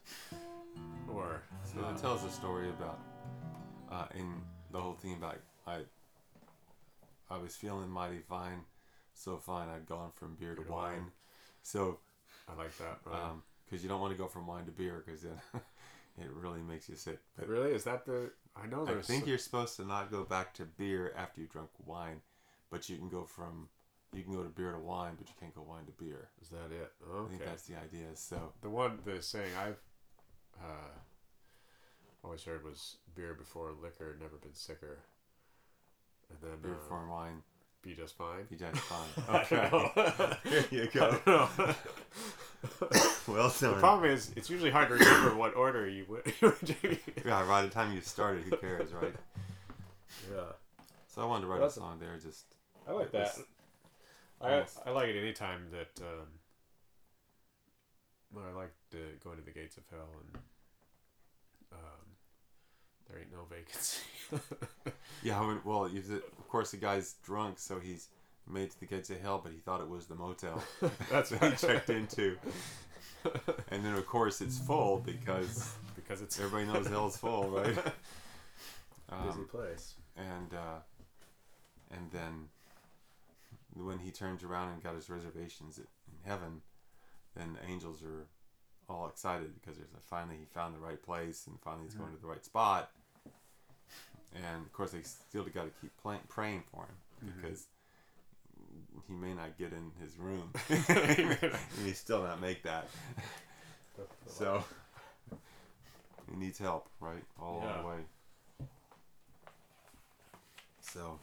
Or 1.12 1.42
So 1.64 1.80
it 1.90 1.98
tells 1.98 2.24
a 2.24 2.30
story 2.30 2.70
about, 2.70 3.00
uh, 3.92 4.06
in 4.16 4.42
the 4.72 4.80
whole 4.80 4.94
thing 4.94 5.14
about 5.14 5.38
I. 5.68 5.80
I 7.32 7.38
was 7.38 7.56
feeling 7.56 7.90
mighty 7.90 8.20
fine, 8.28 8.62
so 9.14 9.38
fine. 9.38 9.68
I'd 9.70 9.86
gone 9.86 10.10
from 10.16 10.36
beer 10.40 10.56
to 10.56 10.62
wine. 10.62 10.94
wine. 10.94 11.12
So, 11.62 12.00
I 12.48 12.56
like 12.56 12.76
that. 12.80 13.00
Right. 13.06 13.34
because 13.66 13.84
you 13.84 13.90
don't 13.90 14.02
want 14.02 14.14
to 14.14 14.18
go 14.18 14.28
from 14.28 14.48
wine 14.48 14.66
to 14.66 14.72
beer 14.72 15.04
because 15.06 15.22
then 15.22 15.40
it 16.20 16.30
really 16.34 16.62
makes 16.62 16.90
you 16.90 16.96
sick. 16.96 17.20
But 17.38 17.48
really? 17.48 17.72
Is 17.72 17.84
that 17.84 18.06
the? 18.06 18.32
I 18.56 18.66
know 18.66 18.88
I 18.88 19.02
think 19.02 19.28
you're 19.28 19.38
supposed 19.38 19.76
to 19.78 19.86
not 19.86 20.10
go 20.10 20.24
back 20.24 20.56
to 20.56 20.66
beer 20.66 21.14
after 21.16 21.42
you 21.42 21.48
drunk 21.48 21.70
wine, 21.86 22.22
but 22.72 22.90
you 22.90 22.98
can 22.98 23.10
go 23.10 23.24
from 23.26 23.70
you 24.14 24.24
can 24.24 24.34
go 24.34 24.42
to 24.44 24.50
beer 24.50 24.72
to 24.72 24.80
wine, 24.80 25.14
but 25.20 25.28
you 25.28 25.36
can't 25.40 25.54
go 25.54 25.62
wine 25.62 25.86
to 25.86 25.92
beer. 26.04 26.30
Is 26.42 26.50
that 26.50 26.72
it? 26.76 26.92
I 27.06 27.28
think 27.30 27.46
that's 27.46 27.64
the 27.64 27.76
idea. 27.76 28.08
So 28.16 28.54
The 28.62 28.70
one 28.70 29.00
the 29.06 29.22
saying 29.22 29.52
I've 29.60 29.78
uh, 30.60 30.92
always 32.24 32.44
heard 32.44 32.64
was 32.64 32.98
beer 33.16 33.34
before 33.34 33.72
liquor, 33.82 34.16
never 34.20 34.38
been 34.38 34.54
sicker. 34.56 35.00
And 36.30 36.40
then 36.42 36.60
beer 36.62 36.72
uh, 36.74 36.76
before 36.76 37.08
wine, 37.08 37.44
be 37.82 37.94
just 37.94 38.18
fine. 38.18 38.46
you 38.50 38.58
just 38.58 38.78
fine. 38.82 39.08
Okay. 39.42 39.68
don't 39.72 39.96
there 40.44 40.66
you 40.72 40.88
go. 40.92 41.12
don't 41.12 41.28
know. 41.28 41.50
Well 43.28 43.48
the 43.50 43.74
problem 43.80 44.10
is, 44.10 44.32
it's 44.36 44.50
usually 44.50 44.72
hard 44.72 44.90
to 44.90 44.96
remember 44.96 45.36
what 45.36 45.56
order 45.56 45.88
you 45.88 46.06
went. 46.10 46.26
were 46.42 46.58
drinking. 46.64 47.00
Yeah, 47.26 47.46
by 47.48 47.62
the 47.62 47.70
time 47.70 47.94
you 47.94 48.02
started, 48.02 48.44
who 48.44 48.58
cares, 48.58 48.92
right? 48.92 49.14
yeah, 50.34 50.42
So 51.08 51.22
I 51.22 51.26
wanted 51.26 51.44
to 51.44 51.48
write 51.48 51.62
That's 51.62 51.78
a 51.78 51.80
a- 51.80 51.84
song 51.84 52.00
there. 52.00 52.18
Just 52.18 52.46
I 52.90 52.94
like 52.94 53.12
that. 53.12 53.38
I 54.42 54.54
almost- 54.54 54.80
I 54.86 54.90
like 54.92 55.10
it 55.10 55.18
anytime 55.22 55.68
that 55.72 56.02
um, 56.06 56.28
well, 58.34 58.46
I 58.52 58.56
like 58.58 58.72
the 58.90 58.98
going 59.24 59.38
to 59.38 59.44
the 59.44 59.52
gates 59.52 59.78
of 59.78 59.84
hell 59.92 60.10
and 60.22 60.42
um, 61.74 62.06
there 63.10 63.20
ain't 63.20 63.32
no 63.32 63.46
vacancy. 63.50 64.02
yeah. 65.24 65.40
When, 65.46 65.60
well, 65.64 65.86
of 65.86 66.48
course, 66.50 66.72
the 66.72 66.78
guy's 66.78 67.14
drunk, 67.24 67.60
so 67.60 67.80
he's 67.80 68.08
made 68.48 68.72
to 68.72 68.80
the 68.80 68.86
gates 68.86 69.10
of 69.12 69.20
hell, 69.22 69.40
but 69.44 69.52
he 69.52 69.60
thought 69.60 69.82
it 69.82 69.90
was 69.90 70.08
the 70.08 70.16
motel 70.16 70.64
That's 71.12 71.30
that 71.32 71.44
he 71.52 71.68
checked 71.68 71.90
into. 71.90 72.38
And 73.70 73.84
then, 73.84 73.96
of 73.96 74.06
course, 74.08 74.40
it's 74.40 74.58
full 74.58 75.00
because 75.06 75.74
because 75.98 76.22
it's 76.22 76.40
everybody 76.40 76.72
knows 76.72 76.88
hell's 76.88 77.18
full, 77.18 77.50
right? 77.50 77.66
busy 77.76 77.92
Um, 79.10 79.48
place. 79.52 79.96
and 80.16 80.54
uh, 80.54 80.80
and 81.92 82.10
then 82.14 82.48
when 83.76 84.00
he 84.00 84.12
turns 84.12 84.44
around 84.44 84.74
and 84.74 84.84
got 84.84 84.96
his 84.96 85.10
reservations 85.10 85.78
in 85.78 85.86
heaven, 86.26 86.62
then 87.36 87.54
the 87.54 87.72
angels 87.72 88.04
are 88.04 88.28
all 88.90 89.08
excited 89.08 89.54
because 89.60 89.78
there's 89.78 89.94
a, 89.94 90.02
finally 90.08 90.38
he 90.40 90.46
found 90.46 90.76
the 90.76 90.80
right 90.80 91.02
place 91.02 91.46
and 91.48 91.60
finally 91.62 91.84
he's 91.86 91.94
going 91.94 92.12
to 92.14 92.22
the 92.22 92.28
right 92.28 92.44
spot. 92.44 92.92
And 94.36 94.66
of 94.66 94.72
course, 94.74 94.92
they 94.92 95.02
still 95.02 95.44
got 95.44 95.64
to 95.66 95.72
keep 95.82 95.96
play, 95.98 96.18
praying 96.28 96.64
for 96.72 96.84
him 96.84 97.30
mm-hmm. 97.30 97.42
because 97.42 97.66
he 99.08 99.14
may 99.14 99.34
not 99.34 99.58
get 99.58 99.72
in 99.74 99.92
his 100.02 100.18
room. 100.18 100.52
and 100.90 101.38
he 101.86 101.94
still 101.94 102.24
not 102.24 102.40
make 102.42 102.64
that. 102.64 102.88
So 104.28 104.64
he 106.30 106.38
needs 106.38 106.60
help, 106.60 106.88
right, 107.00 107.24
all 107.42 107.62
Yeah. 107.64 107.82
the 107.82 107.88
way. 107.88 108.68
So 110.82 111.20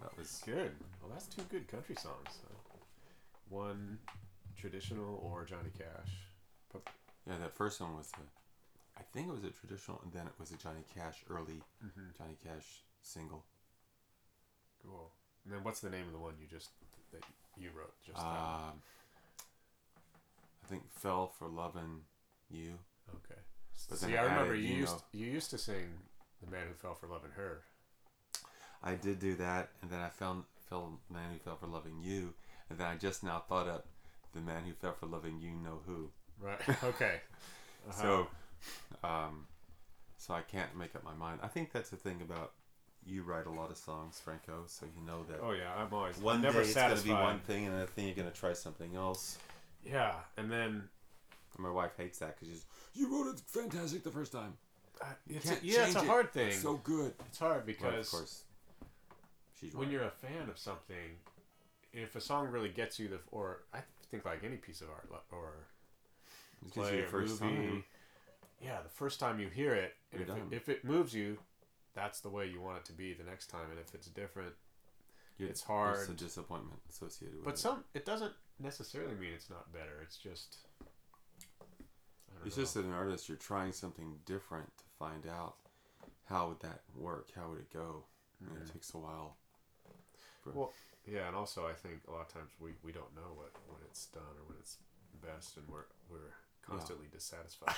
that 0.00 0.16
was 0.16 0.42
Good. 0.44 0.72
Well, 1.02 1.10
that's 1.12 1.26
two 1.26 1.42
good 1.50 1.68
country 1.68 1.94
songs. 1.96 2.28
So. 2.42 2.48
One 3.48 3.98
traditional 4.56 5.20
or 5.22 5.44
Johnny 5.44 5.70
Cash. 5.76 6.12
yeah. 7.26 7.38
That 7.38 7.56
first 7.56 7.80
one 7.80 7.96
was 7.96 8.10
a, 8.16 9.00
I 9.00 9.02
think 9.12 9.28
it 9.28 9.32
was 9.32 9.44
a 9.44 9.50
traditional, 9.50 10.00
and 10.04 10.12
then 10.12 10.26
it 10.26 10.32
was 10.38 10.50
a 10.52 10.56
Johnny 10.56 10.84
Cash 10.94 11.24
early 11.30 11.62
Mm-hmm. 11.84 12.00
Johnny 12.18 12.36
Cash 12.44 12.82
single. 13.02 13.44
Cool. 14.84 15.10
And 15.44 15.54
then 15.54 15.64
what's 15.64 15.80
the 15.80 15.90
name 15.90 16.06
of 16.06 16.12
the 16.12 16.18
one 16.18 16.34
you 16.40 16.46
just 16.46 16.70
that 17.12 17.22
you 17.58 17.70
wrote 17.76 17.94
just 18.04 18.18
now? 18.18 18.70
Um, 18.72 18.82
I 20.64 20.68
think 20.68 20.82
"Fell 20.92 21.26
for 21.38 21.48
Loving 21.48 22.02
You." 22.50 22.74
Okay. 23.10 23.40
but 23.88 23.98
See, 23.98 24.16
I 24.16 24.22
remember 24.24 24.52
added, 24.52 24.64
you, 24.64 24.74
you 24.74 24.80
used 24.80 25.02
you 25.12 25.26
used 25.26 25.50
to 25.50 25.58
sing 25.58 25.88
"The 26.44 26.50
Man 26.50 26.66
Who 26.68 26.74
Fell 26.74 26.94
for 26.94 27.06
Loving 27.06 27.30
Her." 27.36 27.62
I 28.82 28.94
did 28.94 29.18
do 29.18 29.34
that, 29.36 29.70
and 29.82 29.90
then 29.90 30.00
I 30.00 30.08
found 30.08 30.44
fell 30.68 30.98
man 31.10 31.30
who 31.32 31.38
fell 31.38 31.56
for 31.56 31.66
loving 31.66 32.00
you, 32.02 32.34
and 32.70 32.78
then 32.78 32.86
I 32.86 32.96
just 32.96 33.22
now 33.24 33.42
thought 33.48 33.66
up 33.68 33.86
the 34.34 34.40
man 34.40 34.64
who 34.64 34.72
fell 34.74 34.92
for 34.92 35.06
loving 35.06 35.40
you 35.40 35.50
know 35.50 35.80
who. 35.86 36.10
Right. 36.40 36.60
Okay. 36.84 37.20
Uh-huh. 37.88 38.02
So, 38.02 38.28
um, 39.04 39.46
so 40.18 40.34
I 40.34 40.42
can't 40.42 40.76
make 40.76 40.94
up 40.96 41.04
my 41.04 41.14
mind. 41.14 41.40
I 41.42 41.46
think 41.46 41.72
that's 41.72 41.90
the 41.90 41.96
thing 41.96 42.20
about 42.20 42.52
you 43.06 43.22
write 43.22 43.46
a 43.46 43.50
lot 43.50 43.70
of 43.70 43.76
songs, 43.78 44.20
Franco. 44.22 44.64
So 44.66 44.84
you 44.94 45.06
know 45.06 45.24
that 45.30 45.38
oh 45.42 45.52
yeah, 45.52 45.72
I'm 45.76 45.92
always 45.94 46.18
one 46.18 46.36
I'm 46.36 46.42
never 46.42 46.58
day 46.58 46.64
it's 46.64 46.72
satisfied. 46.74 47.08
gonna 47.08 47.20
be 47.20 47.24
one 47.24 47.40
thing, 47.40 47.66
and 47.68 47.88
thing 47.90 48.06
you're 48.06 48.16
gonna 48.16 48.30
try 48.32 48.52
something 48.52 48.94
else. 48.96 49.38
Yeah, 49.86 50.12
and 50.36 50.50
then 50.50 50.88
And 51.54 51.60
my 51.60 51.70
wife 51.70 51.92
hates 51.96 52.18
that 52.18 52.38
because 52.38 52.52
she's 52.54 52.64
you 52.94 53.08
wrote 53.10 53.32
it 53.32 53.40
fantastic 53.46 54.02
the 54.02 54.10
first 54.10 54.32
time. 54.32 54.54
uh, 55.00 55.06
it's 55.28 55.50
a, 55.50 55.54
yeah, 55.62 55.84
it's 55.86 55.94
a 55.94 55.94
change 55.94 56.04
it. 56.04 56.08
hard 56.08 56.32
thing. 56.32 56.48
It's 56.48 56.60
so 56.62 56.74
good. 56.82 57.14
it's 57.26 57.38
hard 57.38 57.64
But 57.64 57.70
of 57.70 57.78
because 57.78 58.10
course, 58.10 58.42
she's 59.58 59.74
when 59.74 59.84
right. 59.88 59.92
you're 59.92 60.04
a 60.04 60.10
fan 60.10 60.48
of 60.48 60.58
something, 60.58 61.16
if 61.92 62.16
a 62.16 62.20
song 62.20 62.48
really 62.48 62.68
gets 62.68 62.98
you, 62.98 63.08
the 63.08 63.18
or 63.30 63.62
I 63.72 63.80
think 64.10 64.24
like 64.24 64.44
any 64.44 64.56
piece 64.56 64.80
of 64.80 64.88
art 64.90 65.08
or 65.32 65.52
It's 66.64 66.72
play 66.72 66.98
you're 66.98 67.06
first 67.08 67.40
movie, 67.42 67.56
time. 67.56 67.84
yeah, 68.60 68.80
the 68.82 68.88
first 68.88 69.20
time 69.20 69.38
you 69.40 69.48
hear 69.48 69.74
it, 69.74 69.94
and 70.12 70.22
if 70.22 70.28
it, 70.30 70.42
if 70.52 70.68
it 70.68 70.84
moves 70.84 71.14
you, 71.14 71.38
that's 71.94 72.20
the 72.20 72.28
way 72.30 72.46
you 72.46 72.60
want 72.60 72.78
it 72.78 72.84
to 72.86 72.92
be 72.92 73.12
the 73.14 73.24
next 73.24 73.48
time. 73.48 73.70
And 73.70 73.78
if 73.78 73.94
it's 73.94 74.06
different, 74.08 74.54
You- 75.38 75.46
it's 75.46 75.62
hard. 75.62 75.96
There's 75.98 76.08
a 76.10 76.14
disappointment 76.14 76.80
associated 76.88 77.36
with 77.36 77.44
but 77.44 77.54
it. 77.54 77.58
some 77.58 77.84
it 77.94 78.04
doesn't 78.04 78.34
necessarily 78.60 79.14
mean 79.14 79.32
it's 79.34 79.50
not 79.50 79.72
better. 79.72 80.00
It's 80.02 80.16
just 80.18 80.58
It's 82.44 82.56
know. 82.56 82.62
just 82.62 82.74
that 82.74 82.84
an 82.84 82.92
artist, 82.92 83.28
you're 83.28 83.36
trying 83.38 83.72
something 83.72 84.18
different 84.24 84.76
to 84.78 84.84
find 84.98 85.26
out 85.26 85.56
how 86.26 86.48
would 86.48 86.60
that 86.60 86.82
work, 86.94 87.30
how 87.34 87.48
would 87.50 87.58
it 87.60 87.72
go, 87.72 88.04
and 88.40 88.50
Mhm. 88.50 88.62
it 88.68 88.72
takes 88.72 88.94
a 88.94 88.98
while. 88.98 89.36
Well, 90.54 90.72
yeah, 91.06 91.26
and 91.26 91.36
also 91.36 91.66
I 91.66 91.72
think 91.72 92.00
a 92.08 92.12
lot 92.12 92.22
of 92.22 92.32
times 92.32 92.50
we, 92.60 92.72
we 92.82 92.92
don't 92.92 93.14
know 93.14 93.32
what 93.34 93.52
when 93.66 93.80
it's 93.84 94.06
done 94.06 94.22
or 94.22 94.44
when 94.48 94.58
it's 94.58 94.78
best, 95.24 95.56
and 95.56 95.66
we're 95.68 95.86
we're 96.10 96.32
constantly 96.62 97.06
dissatisfied. 97.12 97.74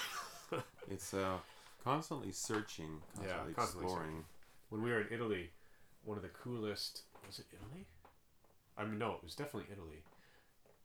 it's 0.91 1.15
uh, 1.15 1.39
constantly 1.85 2.33
searching, 2.33 3.01
constantly, 3.15 3.51
Yeah, 3.51 3.55
constantly 3.55 3.85
exploring. 3.87 4.25
when 4.71 4.83
we 4.83 4.91
were 4.91 5.01
in 5.01 5.09
Italy, 5.13 5.51
one 6.05 6.17
of 6.17 6.23
the 6.23 6.31
coolest 6.31 7.03
was 7.27 7.39
it 7.39 7.47
Italy? 7.53 7.87
I 8.77 8.85
mean, 8.85 8.99
no, 8.99 9.13
it 9.13 9.23
was 9.23 9.35
definitely 9.35 9.69
Italy. 9.71 10.03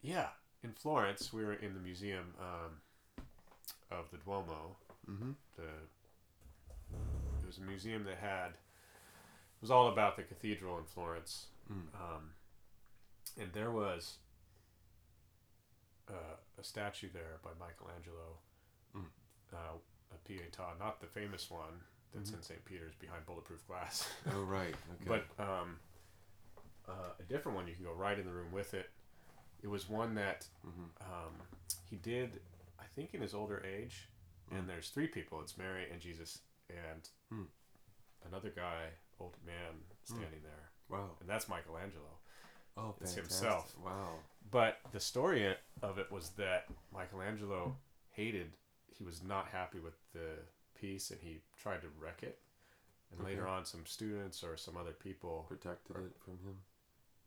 Yeah, 0.01 0.27
in 0.63 0.71
Florence, 0.73 1.33
we 1.33 1.43
were 1.43 1.53
in 1.53 1.73
the 1.73 1.79
museum 1.79 2.33
um, 2.39 3.23
of 3.91 4.11
the 4.11 4.17
Duomo. 4.17 4.75
Mm-hmm. 5.09 5.31
The 5.55 5.63
it 7.41 7.47
was 7.47 7.57
a 7.57 7.61
museum 7.61 8.03
that 8.05 8.17
had 8.17 8.49
it 8.49 9.61
was 9.61 9.71
all 9.71 9.87
about 9.87 10.15
the 10.15 10.23
cathedral 10.23 10.77
in 10.77 10.83
Florence, 10.83 11.47
Mm. 11.71 11.87
um, 11.95 12.33
and 13.39 13.51
there 13.53 13.71
was 13.71 14.17
uh, 16.09 16.37
a 16.59 16.63
statue 16.63 17.09
there 17.13 17.39
by 17.43 17.49
Michelangelo, 17.59 18.37
Mm. 18.95 19.05
uh, 19.53 19.77
a 20.13 20.17
Pietà, 20.29 20.77
not 20.79 21.01
the 21.01 21.07
famous 21.07 21.49
one 21.49 21.81
that's 22.13 22.31
Mhm. 22.31 22.35
in 22.35 22.41
St. 22.43 22.65
Peter's 22.65 22.95
behind 22.95 23.25
bulletproof 23.25 23.65
glass, 23.67 24.07
Oh 24.27 24.43
right, 24.43 24.75
okay. 25.01 25.05
but 25.05 25.39
um, 25.43 25.79
uh, 26.87 27.13
a 27.19 27.23
different 27.23 27.55
one 27.57 27.67
you 27.67 27.73
can 27.75 27.83
go 27.83 27.93
right 27.93 28.17
in 28.19 28.25
the 28.25 28.31
room 28.33 28.51
with 28.51 28.73
it. 28.73 28.89
It 29.63 29.67
was 29.67 29.89
one 29.89 30.13
that 30.15 30.47
hmm 30.61 30.85
um, 31.01 31.41
he 31.89 31.95
did, 31.97 32.41
I 32.79 32.85
think, 32.95 33.13
in 33.13 33.21
his 33.21 33.33
older 33.33 33.63
age. 33.65 34.07
Mm. 34.51 34.59
And 34.59 34.69
there's 34.69 34.89
three 34.91 35.07
people. 35.07 35.41
It's 35.41 35.57
Mary 35.57 35.89
and 35.89 35.99
Jesus 35.99 36.41
and 36.69 37.09
Mm. 37.31 37.47
another 38.23 38.51
guy, 38.51 38.91
old 39.19 39.35
man, 39.43 39.83
standing 40.03 40.43
there, 40.43 40.71
wow. 40.89 41.09
and 41.19 41.29
that's 41.29 41.47
Michelangelo. 41.47 42.03
Oh, 42.77 42.93
It's 43.01 43.13
fantastic. 43.13 43.39
himself. 43.41 43.73
Wow. 43.83 44.09
But 44.51 44.79
the 44.91 44.99
story 44.99 45.55
of 45.81 45.97
it 45.97 46.11
was 46.11 46.29
that 46.37 46.65
Michelangelo 46.93 47.75
hated. 48.11 48.51
He 48.97 49.03
was 49.03 49.23
not 49.23 49.47
happy 49.51 49.79
with 49.79 49.93
the 50.13 50.39
piece, 50.79 51.11
and 51.11 51.19
he 51.21 51.39
tried 51.61 51.81
to 51.81 51.87
wreck 51.99 52.19
it. 52.21 52.37
And 53.11 53.25
later 53.25 53.47
on, 53.47 53.65
some 53.65 53.85
students 53.85 54.43
or 54.43 54.57
some 54.57 54.75
other 54.77 54.91
people, 54.91 55.45
Protected 55.47 55.95
it 55.97 56.15
from 56.23 56.33
him. 56.33 56.57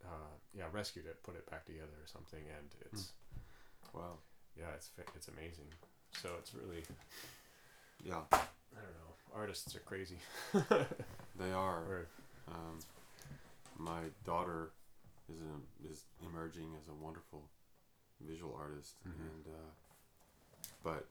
uh, 0.05 0.35
yeah, 0.57 0.65
rescued 0.73 1.07
it, 1.07 1.23
put 1.23 1.35
it 1.35 1.49
back 1.51 1.65
together 1.67 1.87
or 2.03 2.07
something, 2.07 2.43
and 2.59 2.69
it's 2.93 3.13
Wow. 3.95 4.19
yeah, 4.59 4.67
it's 4.75 4.91
it's 5.17 5.29
amazing. 5.29 5.67
So 6.21 6.31
it's 6.39 6.53
really 6.55 6.83
Yeah, 8.05 8.21
I 8.33 8.37
don't 8.75 8.95
know. 9.01 9.35
Artists 9.35 9.75
are 9.77 9.81
crazy. 9.81 10.19
they 11.39 11.53
are. 11.53 11.79
or, 11.85 12.07
Um, 12.49 12.79
my 13.79 14.01
daughter 14.25 14.73
is 15.33 15.41
a, 15.41 15.89
is 15.91 16.05
emerging 16.27 16.75
as 16.81 16.89
a 16.89 16.95
wonderful 16.95 17.49
visual 18.21 18.55
artist, 18.59 18.97
Mhm. 19.07 19.21
and 19.21 19.47
uh, 19.47 19.71
but 20.83 21.07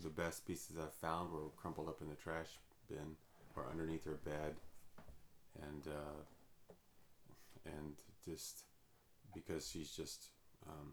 the 0.00 0.10
best 0.10 0.44
pieces 0.46 0.76
I've 0.78 0.94
found 0.94 1.32
were 1.32 1.48
crumpled 1.56 1.88
up 1.88 2.00
in 2.02 2.08
the 2.08 2.14
trash 2.16 2.58
bin 2.88 3.16
or 3.56 3.66
underneath 3.70 4.04
her 4.04 4.14
bed, 4.24 4.56
and 5.62 5.86
uh, 5.88 6.74
and 7.64 7.94
just 8.24 8.64
because 9.34 9.68
she's 9.68 9.90
just 9.90 10.28
um, 10.66 10.92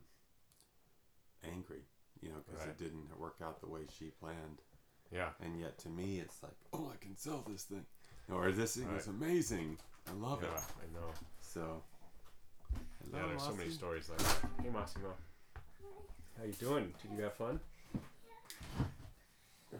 angry, 1.43 1.83
you 2.21 2.29
know, 2.29 2.39
because 2.45 2.61
Right. 2.61 2.69
it 2.69 2.77
didn't 2.77 3.17
work 3.19 3.38
out 3.41 3.59
the 3.61 3.67
way 3.69 3.81
she 3.97 4.11
planned. 4.11 4.61
Yeah. 5.11 5.33
And 5.39 5.59
yet 5.59 5.77
to 5.79 5.89
me, 5.89 6.19
it's 6.19 6.41
like, 6.43 6.57
oh, 6.73 6.89
I 6.93 6.97
can 6.97 7.15
sell 7.15 7.41
this 7.47 7.63
thing, 7.63 7.85
or 8.29 8.51
this 8.51 8.75
thing 8.75 8.89
is 8.95 9.07
amazing. 9.07 9.77
I 10.10 10.13
love 10.13 10.41
Yeah, 10.44 10.50
it. 10.50 10.62
I 10.82 10.94
know. 10.94 11.10
So. 11.41 11.82
Yeah, 13.12 13.20
Hello, 13.20 13.30
there's 13.30 13.44
so 13.44 13.54
many 13.56 13.70
stories 13.70 14.10
like 14.10 14.18
that. 14.20 14.38
Hey, 14.63 14.70
Massimo. 14.70 15.13
How 16.38 16.44
you 16.46 16.54
doing? 16.54 16.94
Did 17.02 17.18
you 17.18 17.24
have 17.24 17.34
fun? 17.34 17.60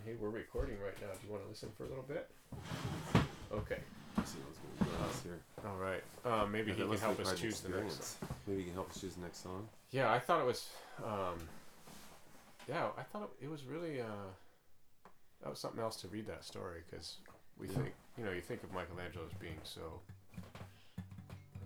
Hey, 0.06 0.14
we're 0.20 0.30
recording 0.30 0.76
right 0.84 0.94
now. 1.02 1.08
Do 1.20 1.26
you 1.28 1.32
want 1.34 1.44
to 1.44 1.50
listen 1.50 1.70
for 1.78 1.86
a 1.86 1.88
little 1.88 2.04
bit? 2.04 2.30
Okay. 3.52 3.80
Let's 4.18 4.32
see 4.32 4.38
what's 4.46 4.60
going 4.60 4.92
to 4.92 4.98
go 4.98 5.30
here. 5.30 5.40
All 5.72 5.78
right. 5.78 6.04
Uh, 6.24 6.46
maybe 6.46 6.72
Yeah, 6.72 6.78
he 6.78 6.90
can 6.90 6.98
help 7.00 7.18
be 7.18 7.24
us 7.24 7.40
choose 7.40 7.60
the 7.62 7.70
next. 7.70 7.86
experience. 7.86 8.18
Maybe 8.48 8.60
he 8.60 8.66
can 8.66 8.74
help 8.76 8.90
us 8.92 9.02
choose 9.02 9.16
the 9.16 9.22
next 9.22 9.42
song. 9.44 9.68
Yeah, 9.92 10.12
I 10.12 10.20
thought 10.20 10.42
it 10.42 10.46
was. 10.46 10.68
Um, 11.04 11.36
yeah, 12.68 12.88
I 12.98 13.04
thought 13.04 13.30
it, 13.42 13.46
it 13.46 13.50
was 13.50 13.64
really. 13.66 14.02
Uh, 14.02 14.06
that 15.44 15.50
was 15.50 15.60
something 15.60 15.82
else 15.82 15.96
to 15.98 16.08
read 16.08 16.28
that 16.28 16.44
story 16.46 16.82
because 16.90 17.18
we 17.60 17.68
Yeah. 17.68 17.74
think, 17.76 17.94
you 18.18 18.26
know, 18.26 18.32
you 18.32 18.41
think 18.41 18.63
of 18.63 18.72
Michelangelo 18.74 19.26
as 19.26 19.34
being 19.39 19.60
so. 19.63 20.02
I 20.98 21.02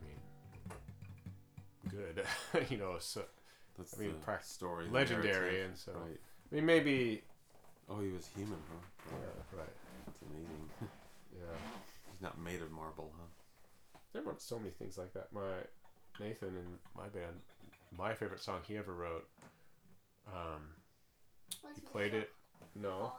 mean, 0.05 0.19
good. 1.89 2.25
you 2.69 2.77
know, 2.77 2.97
so 2.99 3.23
That's 3.77 3.95
I 3.97 4.01
mean, 4.01 4.11
the 4.13 4.17
prac- 4.19 4.43
story. 4.43 4.87
legendary, 4.89 5.33
narrative. 5.33 5.65
and 5.69 5.77
so. 5.77 5.91
Right. 5.93 6.19
I 6.51 6.55
mean, 6.55 6.65
maybe. 6.65 7.23
Oh, 7.89 7.99
he 8.01 8.09
was 8.11 8.27
human, 8.35 8.59
huh? 8.69 9.15
Yeah, 9.19 9.59
right. 9.59 9.73
It's 10.07 10.21
amazing. 10.21 10.69
Yeah. 11.31 11.55
He's 12.11 12.21
not 12.21 12.37
made 12.41 12.61
of 12.61 12.69
marble, 12.71 13.13
huh? 13.17 13.99
There 14.11 14.23
were 14.23 14.33
so 14.39 14.57
many 14.59 14.71
things 14.71 14.97
like 14.97 15.13
that. 15.13 15.31
My 15.31 15.41
Nathan 16.19 16.49
and 16.49 16.77
my 16.97 17.07
band, 17.07 17.39
my 17.97 18.13
favorite 18.13 18.41
song 18.41 18.59
he 18.67 18.75
ever 18.77 18.93
wrote. 18.93 19.25
Um, 20.27 20.61
he 21.75 21.79
played 21.81 22.13
it. 22.13 22.31
No, 22.75 23.13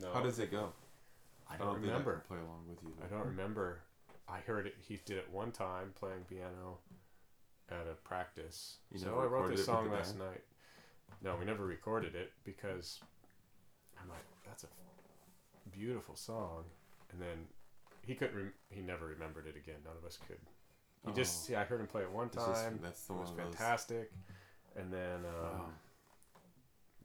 no. 0.00 0.12
How 0.12 0.20
does 0.20 0.38
it 0.40 0.50
go? 0.50 0.72
I 1.54 1.62
I 1.62 1.66
don't 1.66 1.74
don't 1.74 1.82
remember. 1.82 2.22
play 2.28 2.38
along 2.38 2.64
with 2.68 2.82
you. 2.82 2.92
I 3.02 3.06
don't 3.06 3.26
remember. 3.26 3.80
I 4.28 4.38
heard 4.40 4.66
it. 4.66 4.74
He 4.80 5.00
did 5.04 5.18
it 5.18 5.30
one 5.30 5.52
time 5.52 5.92
playing 5.94 6.24
piano 6.28 6.78
at 7.70 7.86
a 7.90 7.94
practice. 8.04 8.78
You 8.92 8.98
so 8.98 9.18
I 9.20 9.24
wrote 9.24 9.50
this 9.50 9.64
song 9.66 9.90
last 9.90 10.18
night. 10.18 10.42
No, 11.22 11.36
we 11.36 11.44
never 11.44 11.64
recorded 11.64 12.14
it 12.14 12.32
because 12.44 13.00
I'm 14.00 14.08
like, 14.08 14.24
that's 14.46 14.64
a 14.64 14.68
beautiful 15.70 16.16
song, 16.16 16.64
and 17.12 17.20
then 17.20 17.46
he 18.02 18.14
couldn't. 18.14 18.36
Rem- 18.36 18.52
he 18.70 18.80
never 18.82 19.06
remembered 19.06 19.46
it 19.46 19.56
again. 19.56 19.76
None 19.84 19.94
of 19.96 20.04
us 20.04 20.18
could. 20.26 20.38
He 21.06 21.12
just. 21.12 21.48
Oh. 21.50 21.52
Yeah, 21.52 21.60
I 21.60 21.64
heard 21.64 21.80
him 21.80 21.86
play 21.86 22.02
it 22.02 22.10
one 22.10 22.30
just- 22.32 22.46
time. 22.46 22.78
that's 22.82 23.02
the 23.06 23.14
it 23.14 23.20
was 23.20 23.30
of 23.30 23.36
those- 23.36 23.44
fantastic, 23.46 24.10
and 24.76 24.92
then 24.92 25.24
um, 25.26 25.58
Wow. 25.60 25.70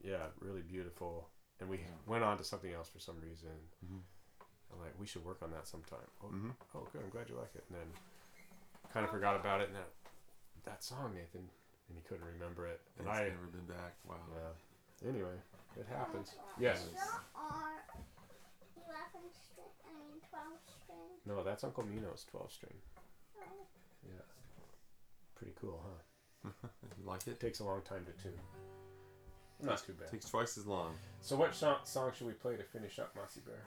yeah, 0.02 0.26
really 0.40 0.62
beautiful. 0.62 1.30
And 1.60 1.70
we 1.70 1.78
Yeah. 1.78 1.84
went 2.08 2.24
on 2.24 2.38
to 2.38 2.44
something 2.44 2.74
else 2.74 2.88
for 2.90 3.00
some 3.00 3.20
reason. 3.22 3.50
Mhm. 3.86 4.00
I'm 4.74 4.80
like, 4.82 4.94
we 5.00 5.06
should 5.08 5.26
work 5.26 5.42
on 5.42 5.52
that 5.52 5.68
sometime. 5.68 6.06
Oh, 6.24 6.28
Mhm. 6.28 6.54
oh 6.76 6.88
good. 6.92 7.02
I'm 7.04 7.10
glad 7.10 7.30
you 7.30 7.36
like 7.36 7.54
it. 7.56 7.64
And 7.70 7.78
then 7.80 7.90
kind 8.94 9.04
of 9.06 9.12
forgot 9.12 9.36
about 9.36 9.62
it. 9.62 9.68
And 9.68 9.76
that, 9.78 9.90
that 10.66 10.84
song, 10.84 11.14
Nathan, 11.16 11.50
and 11.90 11.98
he 11.98 12.02
couldn't 12.08 12.26
remember 12.26 12.68
it. 12.68 12.82
And 12.98 13.08
It's 13.08 13.18
I, 13.18 13.30
never 13.30 13.48
been 13.48 13.66
back. 13.66 13.96
Wow. 14.08 14.16
yeah. 14.36 15.10
Anyway, 15.10 15.38
it 15.80 15.86
happens. 15.88 16.36
Yes. 16.60 16.88
Yes. 16.94 17.10
Are 17.36 17.84
11 18.76 19.32
string, 19.34 19.66
I 19.88 19.92
mean 19.98 20.20
12 20.30 20.46
string. 20.84 21.10
No, 21.26 21.44
that's 21.44 21.64
Uncle 21.64 21.84
Mino's 21.86 22.26
12 22.30 22.52
string. 22.52 22.76
Oh, 23.38 23.42
Yeah. 24.06 24.22
Pretty 25.36 25.54
cool, 25.60 25.82
huh? 25.84 26.50
You 27.00 27.06
like 27.06 27.26
it? 27.28 27.32
It 27.32 27.40
takes 27.40 27.60
a 27.60 27.64
long 27.64 27.82
time 27.82 28.06
to 28.06 28.12
tune. 28.24 28.40
Not 29.62 29.84
too 29.84 29.94
bad. 29.94 30.10
Takes 30.10 30.30
twice 30.30 30.58
as 30.58 30.66
long. 30.68 30.94
So, 31.22 31.36
what 31.36 31.54
song, 31.54 31.78
song 31.84 32.12
should 32.16 32.28
we 32.28 32.34
play 32.34 32.56
to 32.56 32.64
finish 32.64 32.98
up 33.00 33.14
Mossy 33.16 33.42
Bear? 33.42 33.62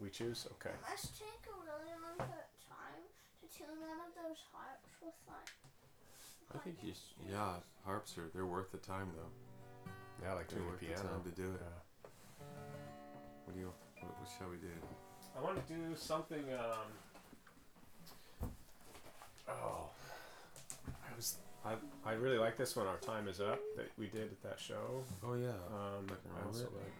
We 0.00 0.10
choose? 0.10 0.46
Okay. 0.58 0.70
It 0.74 0.90
must 0.90 1.18
take 1.18 1.42
a 1.50 1.56
really 1.66 1.92
long 2.02 2.18
time 2.18 3.02
to 3.42 3.46
tune 3.50 3.66
one 3.80 3.98
of 4.06 4.14
those 4.14 4.38
harps 4.52 4.90
with 5.02 5.14
like. 5.26 5.50
I 6.54 6.58
think 6.64 6.76
you. 6.82 6.92
Sh- 6.94 7.18
yeah, 7.30 7.54
harps 7.84 8.16
are. 8.16 8.30
They're 8.34 8.46
worth 8.46 8.70
the 8.72 8.78
time 8.78 9.10
though. 9.16 9.32
Yeah, 10.22 10.34
like 10.34 10.48
They're 10.48 10.58
tuning 10.58 10.70
worth 10.70 10.80
the 10.80 10.86
the 10.86 10.92
piano. 10.94 11.08
time 11.08 11.22
to 11.24 11.30
do 11.34 11.48
it. 11.50 11.60
Yeah. 11.60 12.08
What 13.44 13.54
do 13.54 13.60
you? 13.60 13.72
What, 14.00 14.12
what 14.18 14.28
shall 14.38 14.48
we 14.50 14.56
do? 14.56 14.70
I 15.36 15.40
want 15.42 15.56
to 15.66 15.72
do 15.72 15.80
something. 15.96 16.44
Um, 16.54 18.48
oh, 19.48 19.90
I 20.86 21.16
was. 21.16 21.36
I, 21.64 21.74
I 22.08 22.12
really 22.12 22.38
like 22.38 22.56
this 22.56 22.76
one. 22.76 22.86
Our 22.86 22.96
time 22.98 23.26
is 23.28 23.40
up 23.40 23.58
that 23.76 23.88
we 23.98 24.06
did 24.06 24.30
at 24.30 24.42
that 24.42 24.60
show. 24.60 25.02
Oh 25.24 25.34
yeah. 25.34 25.48
Um, 25.74 26.06
I 26.40 26.46
also 26.46 26.64
like. 26.64 26.92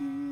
Our 0.00 0.29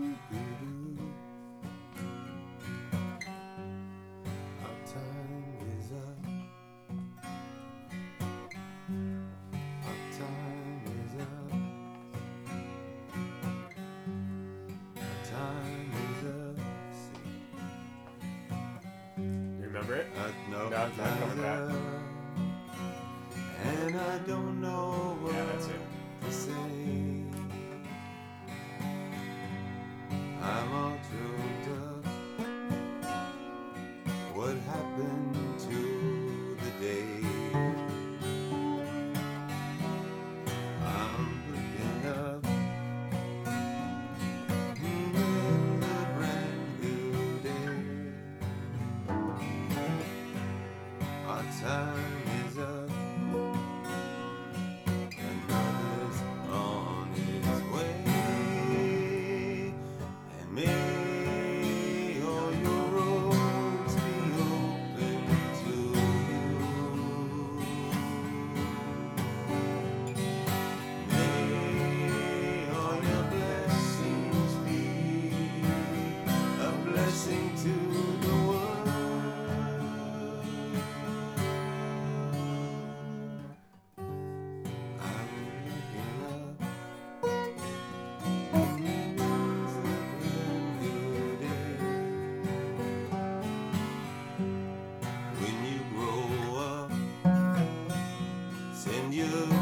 send 99.11 99.58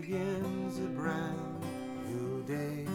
begins 0.00 0.78
a 0.78 0.88
brand 0.94 1.64
new 2.06 2.44
day. 2.44 2.87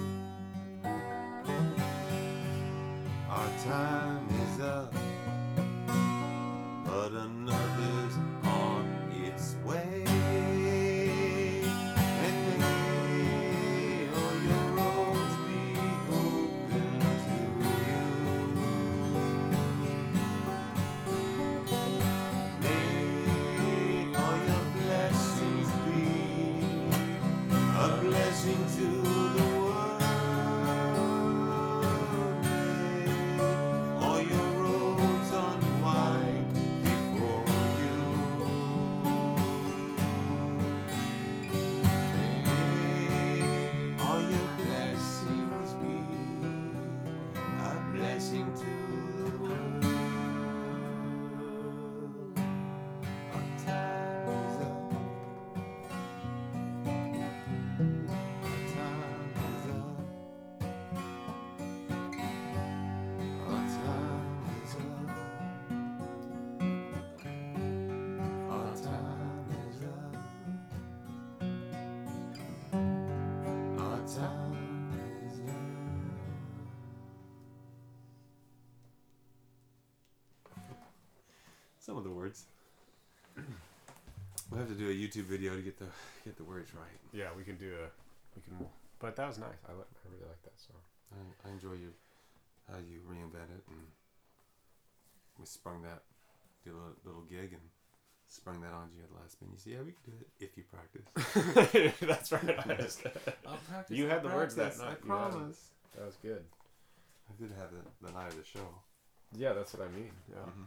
Some 81.93 81.99
of 81.99 82.09
the 82.09 82.17
words. 82.17 82.45
We'll 84.49 84.59
have 84.61 84.67
to 84.67 84.73
do 84.73 84.89
a 84.89 84.93
YouTube 84.93 85.25
video 85.29 85.53
to 85.55 85.61
get 85.61 85.77
the 85.77 85.85
get 86.25 86.35
the 86.37 86.43
words 86.43 86.73
right. 86.73 86.97
Yeah, 87.13 87.27
we 87.37 87.43
can 87.43 87.55
do 87.55 87.69
a. 87.69 87.85
We 88.35 88.41
can. 88.41 88.65
But 88.97 89.15
that 89.15 89.27
was 89.27 89.37
nice. 89.37 89.61
I, 89.69 89.73
li- 89.73 89.85
I 89.93 90.09
really 90.09 90.25
like 90.25 90.41
that 90.41 90.57
song. 90.59 90.81
I, 91.13 91.47
I 91.47 91.51
enjoy 91.51 91.73
you 91.73 91.93
how 92.67 92.77
you 92.79 92.97
reinvent 93.07 93.53
it 93.53 93.61
and 93.69 93.77
we 95.37 95.45
sprung 95.45 95.83
that 95.83 96.01
did 96.63 96.73
a 96.73 96.77
little, 96.77 96.95
little 97.05 97.21
gig 97.29 97.53
and 97.53 97.61
sprung 98.27 98.59
that 98.61 98.73
on 98.73 98.89
you 98.97 99.03
at 99.03 99.09
the 99.13 99.19
last 99.21 99.37
minute. 99.39 99.53
You 99.53 99.61
see, 99.61 99.71
yeah, 99.77 99.85
we 99.85 99.93
can 99.93 100.01
do 100.09 100.17
it 100.17 100.29
if 100.41 100.57
you 100.57 100.63
practice. 100.73 101.93
That's 102.01 102.31
right. 102.31 102.57
I 102.71 102.81
just- 102.81 103.05
I'll 103.45 103.59
practice. 103.69 103.95
You 103.95 104.05
I'll 104.05 104.09
had 104.13 104.23
the 104.23 104.29
words 104.29 104.55
that 104.55 104.79
night, 104.79 104.97
I 105.03 105.05
you 105.05 105.11
had 105.13 105.25
'em. 105.27 105.31
promise. 105.31 105.69
that 105.95 106.05
was 106.07 106.15
good. 106.23 106.43
I 107.29 107.39
did 107.39 107.51
have 107.51 107.69
it 107.69 107.85
the 108.01 108.11
night 108.13 108.29
of 108.29 108.37
the 108.37 108.43
show. 108.45 108.65
Yeah, 109.37 109.53
that's 109.53 109.75
what 109.75 109.85
I 109.87 109.91
mean. 109.91 110.09
Yeah. 110.31 110.41
Mm-hmm. 110.41 110.63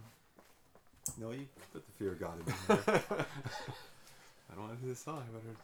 No, 1.19 1.31
you 1.31 1.47
put 1.73 1.85
the 1.87 1.93
fear 1.93 2.13
of 2.13 2.21
God 2.21 2.39
in 2.41 2.47
me. 2.47 2.53
I 2.69 4.55
don't 4.55 4.65
want 4.67 4.77
to 4.79 4.83
do 4.83 4.89
this 4.89 5.01
song. 5.01 5.23
I 5.23 5.39
better, 5.39 5.57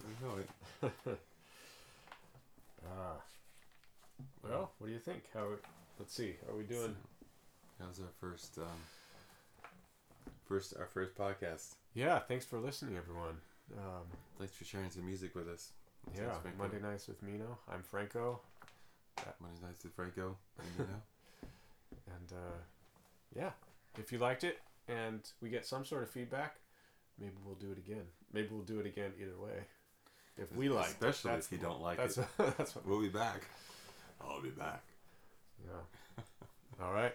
better 0.00 0.92
know 1.02 1.10
it. 1.10 1.18
Ah. 2.88 3.16
Well, 4.44 4.70
what 4.78 4.86
do 4.86 4.92
you 4.92 5.00
think? 5.00 5.24
How? 5.34 5.48
Let's 5.98 6.14
see. 6.14 6.36
Are 6.48 6.56
we 6.56 6.62
doing? 6.62 6.94
That 7.80 7.88
was 7.88 7.98
our 7.98 8.06
first, 8.20 8.58
um, 8.58 9.72
first 10.48 10.74
our 10.78 10.86
first 10.86 11.16
podcast. 11.16 11.74
Yeah. 11.94 12.20
Thanks 12.20 12.44
for 12.44 12.58
listening, 12.60 12.96
everyone. 12.96 13.38
Um, 13.76 14.04
Thanks 14.38 14.54
for 14.54 14.64
sharing 14.64 14.90
some 14.90 15.04
music 15.04 15.34
with 15.34 15.48
us. 15.48 15.72
yeah. 16.14 16.20
Thanks, 16.28 16.38
Franco. 16.42 16.58
Monday 16.62 16.80
nights 16.80 17.08
with 17.08 17.20
Mino. 17.24 17.58
I'm 17.68 17.82
Franco, 17.82 18.40
Monday 19.40 19.58
nights 19.66 19.82
with 19.82 19.92
Franco. 19.94 20.36
And, 20.58 20.78
know, 20.78 20.94
and 22.14 22.32
uh, 22.32 22.58
yeah, 23.34 23.50
if 23.98 24.12
you 24.12 24.18
liked 24.18 24.44
it 24.44 24.60
and 24.88 25.20
we 25.40 25.48
get 25.48 25.66
some 25.66 25.84
sort 25.84 26.02
of 26.02 26.10
feedback, 26.10 26.56
maybe 27.18 27.32
we'll 27.44 27.54
do 27.54 27.70
it 27.72 27.78
again. 27.78 28.04
Maybe 28.32 28.48
we'll 28.50 28.62
do 28.62 28.80
it 28.80 28.86
again 28.86 29.12
either 29.20 29.38
way. 29.38 29.64
If 30.38 30.54
we 30.54 30.68
like, 30.68 30.88
especially 30.88 31.32
if 31.32 31.50
you 31.50 31.58
don't 31.58 31.80
like 31.80 31.96
that's 31.96 32.18
it, 32.18 32.26
that's 32.58 32.74
what. 32.74 32.86
we'll 32.86 33.00
be 33.00 33.08
back. 33.08 33.42
I'll 34.20 34.42
be 34.42 34.50
back. 34.50 34.82
Yeah. 35.64 36.22
All 36.84 36.92
right. 36.92 37.14